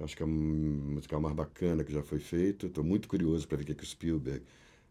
[0.00, 2.66] acho que é o musical mais bacana que já foi feito.
[2.66, 4.44] Estou muito curioso para ver o que, que o Spielberg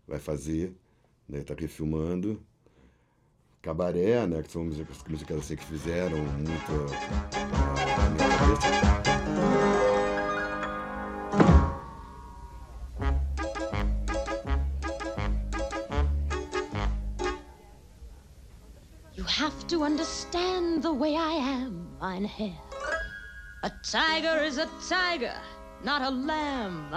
[0.07, 0.73] vai fazer.
[1.27, 1.39] Né?
[1.39, 2.41] Está refilmando.
[3.61, 4.43] Cabaré, né?
[4.43, 6.93] que são músicas, músicas assim que fizeram muito
[9.79, 9.82] a,
[20.83, 22.59] the way I am, mein Herr.
[23.63, 25.39] A tiger is a tiger,
[25.81, 26.91] not a lamb.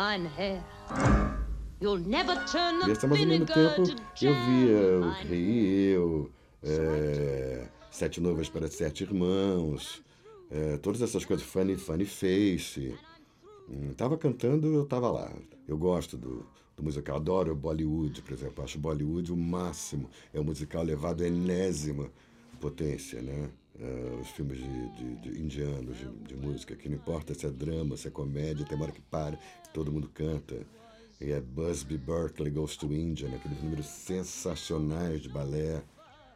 [1.81, 3.83] You'll never turn the Esse, mas ao mesmo tempo
[4.21, 6.31] eu via o Rei Eu,
[6.65, 10.03] é, Sete Noivas para Sete Irmãos,
[10.51, 12.99] é, todas essas coisas, Funny, Funny Face.
[13.69, 15.31] Hum, tava cantando, eu tava lá.
[15.69, 16.45] Eu gosto do,
[16.77, 18.65] do musical, adoro Bollywood, por exemplo.
[18.65, 20.11] Acho Bollywood o máximo.
[20.35, 22.11] É um musical levado à enésima
[22.61, 23.51] potência, né?
[23.79, 27.51] Uh, os filmes de, de, de indianos, de, de, música, que não importa se é
[27.51, 29.39] drama, se é comédia, tem uma hora que para,
[29.75, 30.57] todo mundo canta.
[31.21, 33.37] E é Busby Berkeley Goes to India, né?
[33.37, 35.83] aqueles números sensacionais de balé.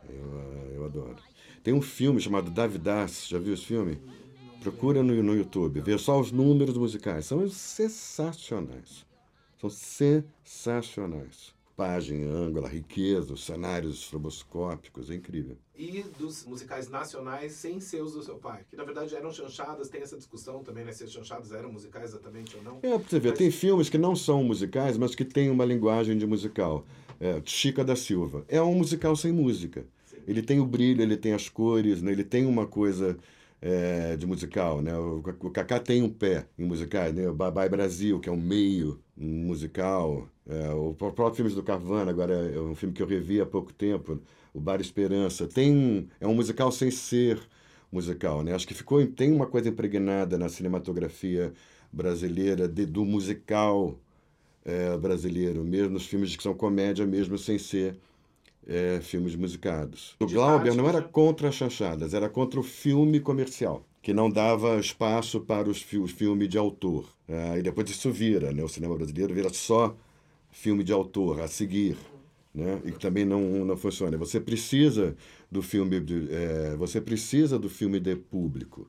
[0.09, 1.17] Eu, eu adoro.
[1.63, 3.99] Tem um filme chamado Davidas, já viu esse filme?
[4.61, 7.27] Procura no, no YouTube, vê só os números musicais.
[7.27, 9.07] São sensacionais.
[9.59, 11.55] São sensacionais.
[11.81, 15.57] Pagem, ângulo, riqueza, os cenários estroboscópicos, é incrível.
[15.75, 18.67] E dos musicais nacionais sem ser os do seu pai?
[18.69, 20.93] Que na verdade eram chanchadas, tem essa discussão também, né?
[20.93, 22.81] Se as chanchadas eram musicais exatamente ou não.
[22.83, 23.39] É, pra você ver, mas...
[23.39, 26.85] tem filmes que não são musicais, mas que têm uma linguagem de musical.
[27.19, 28.45] É, Chica da Silva.
[28.47, 29.87] É um musical sem música.
[30.05, 30.19] Sim.
[30.29, 32.13] Ele tem o brilho, ele tem as cores, né?
[32.13, 33.17] ele tem uma coisa
[33.63, 34.95] é, de musical, né?
[34.99, 37.27] O, o Kaká tem um pé em musicais, né?
[37.27, 40.27] O Bye Brasil, que é um meio musical.
[40.49, 43.73] É, o próprio filme do Carvana, agora é um filme que eu revi há pouco
[43.73, 44.21] tempo,
[44.55, 45.47] o Bar Esperança.
[45.47, 47.39] Tem é um musical sem ser
[47.93, 48.55] musical, né?
[48.55, 51.53] Acho que ficou tem uma coisa impregnada na cinematografia
[51.93, 53.99] brasileira de, do musical
[54.65, 57.97] é, brasileiro, mesmo nos filmes que são comédia, mesmo sem ser
[58.67, 60.17] é, filmes musicados.
[60.21, 64.79] O Glauber não era contra as chanchadas, era contra o filme comercial, que não dava
[64.79, 67.09] espaço para os, fi os filmes de autor.
[67.29, 68.63] É, e depois isso vira, né?
[68.63, 69.97] o cinema brasileiro vira só
[70.51, 71.97] filme de autor, a seguir.
[72.53, 72.81] Né?
[72.85, 74.17] E também não, não funciona.
[74.17, 75.17] Você precisa
[75.51, 78.89] do filme, de, é, você precisa do filme de público.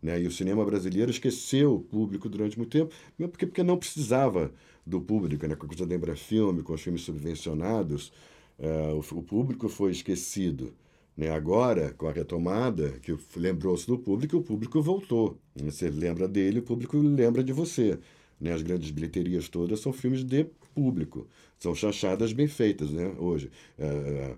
[0.00, 0.22] Né?
[0.22, 2.94] E o cinema brasileiro esqueceu o público durante muito tempo,
[3.28, 4.52] porque, porque não precisava
[4.86, 5.54] do público, né?
[5.54, 8.12] com a coisa da Embrafilme, com os filmes subvencionados,
[8.58, 10.72] Uh, o, o, público foi esquecido.
[11.16, 11.30] Né?
[11.30, 15.38] Agora, com a retomada, que lembrou-se do público, o público voltou.
[15.56, 17.98] Você lembra dele, o público lembra de você.
[18.40, 18.52] Né?
[18.52, 21.26] As grandes bilheterias todas são filmes de público.
[21.58, 23.14] São chanchadas bem feitas, né?
[23.18, 24.36] Hoje, uh,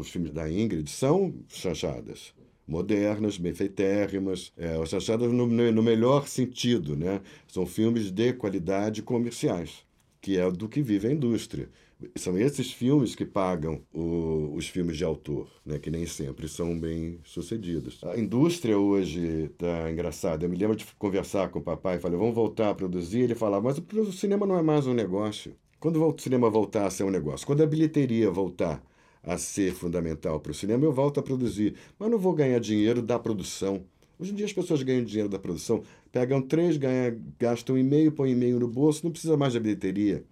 [0.00, 2.34] os filmes da Ingrid são chanchadas
[2.66, 7.20] modernas, bem feitérrimas, é, chanchadas no, no melhor sentido, né?
[7.46, 9.84] São filmes de qualidade comerciais,
[10.20, 11.68] que é do que vive a indústria.
[12.16, 16.78] São esses filmes que pagam o, os filmes de autor, né, que nem sempre são
[16.78, 17.98] bem sucedidos.
[18.04, 20.44] A indústria hoje tá engraçada.
[20.44, 23.20] Eu me lembro de conversar com o papai e falei, vamos voltar a produzir.
[23.20, 23.78] Ele falava, mas
[24.08, 25.54] o cinema não é mais um negócio.
[25.80, 28.82] Quando o cinema voltar a ser um negócio, quando a bilheteria voltar
[29.22, 31.74] a ser fundamental para o cinema, eu volto a produzir.
[31.98, 33.84] Mas não vou ganhar dinheiro da produção.
[34.18, 35.82] Hoje em dia as pessoas ganham dinheiro da produção,
[36.12, 40.24] pegam três, ganham, gastam um e-mail, põem e-mail no bolso, não precisa mais da bilheteria.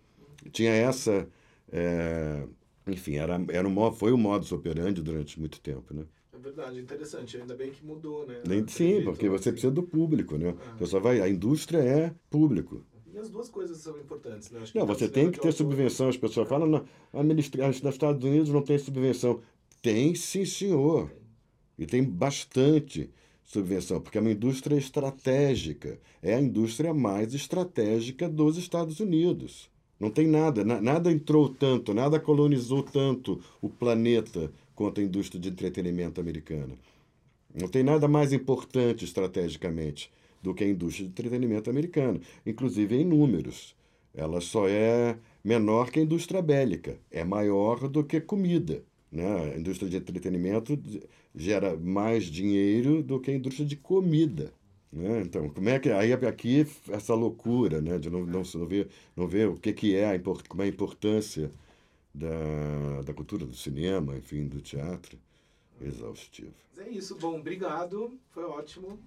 [0.50, 1.28] Tinha essa.
[1.72, 2.46] É,
[2.86, 6.04] enfim, era, era um, foi o modus operandi durante muito tempo, né?
[6.32, 7.38] É verdade, interessante.
[7.38, 8.42] Ainda bem que mudou, né?
[8.68, 10.54] Sim, porque você precisa do público, né?
[10.60, 10.76] Ah.
[10.78, 12.84] Você vai, a indústria é público.
[13.12, 14.60] E as duas coisas são importantes, né?
[14.74, 16.08] não, você tem que ter subvenção.
[16.08, 17.66] As pessoas falam, não, a ministra...
[17.66, 19.42] nos Estados Unidos não tem subvenção.
[19.82, 21.10] Tem sim, senhor.
[21.78, 23.10] E tem bastante
[23.44, 26.00] subvenção, porque é uma indústria estratégica.
[26.22, 29.70] É a indústria mais estratégica dos Estados Unidos.
[30.02, 35.40] Não tem nada, na, nada entrou tanto, nada colonizou tanto o planeta quanto a indústria
[35.40, 36.74] de entretenimento americana.
[37.54, 40.10] Não tem nada mais importante estrategicamente
[40.42, 43.76] do que a indústria de entretenimento americana, inclusive em números.
[44.12, 48.82] Ela só é menor que a indústria bélica, é maior do que comida.
[49.08, 49.52] Né?
[49.54, 50.76] A indústria de entretenimento
[51.32, 54.52] gera mais dinheiro do que a indústria de comida.
[54.92, 55.22] Né?
[55.22, 59.26] Então, como é que aí aqui essa loucura, né, de não, não, não ver não
[59.26, 61.50] ver o que que é a como é a importância
[62.14, 65.18] da, da cultura do cinema, enfim, do teatro,
[65.80, 66.52] exaustivo.
[66.76, 68.98] É isso, bom, obrigado, foi ótimo.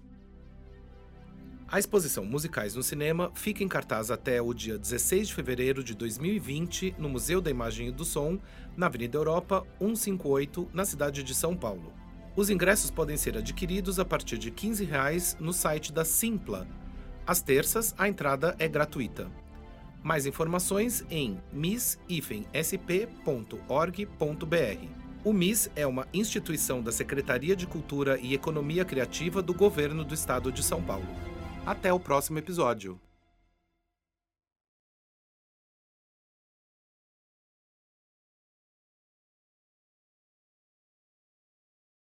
[1.68, 5.94] A exposição Musicais no Cinema fica em cartaz até o dia 16 de fevereiro de
[5.94, 8.38] 2020 no Museu da Imagem e do Som,
[8.76, 11.92] na Avenida Europa 158, na cidade de São Paulo.
[12.36, 16.68] Os ingressos podem ser adquiridos a partir de 15 reais no site da Simpla.
[17.26, 19.26] Às terças, a entrada é gratuita.
[20.02, 21.96] Mais informações em miss-sp.org.br.
[25.24, 30.14] O MIS é uma instituição da Secretaria de Cultura e Economia Criativa do Governo do
[30.14, 31.08] Estado de São Paulo.
[31.64, 33.00] Até o próximo episódio.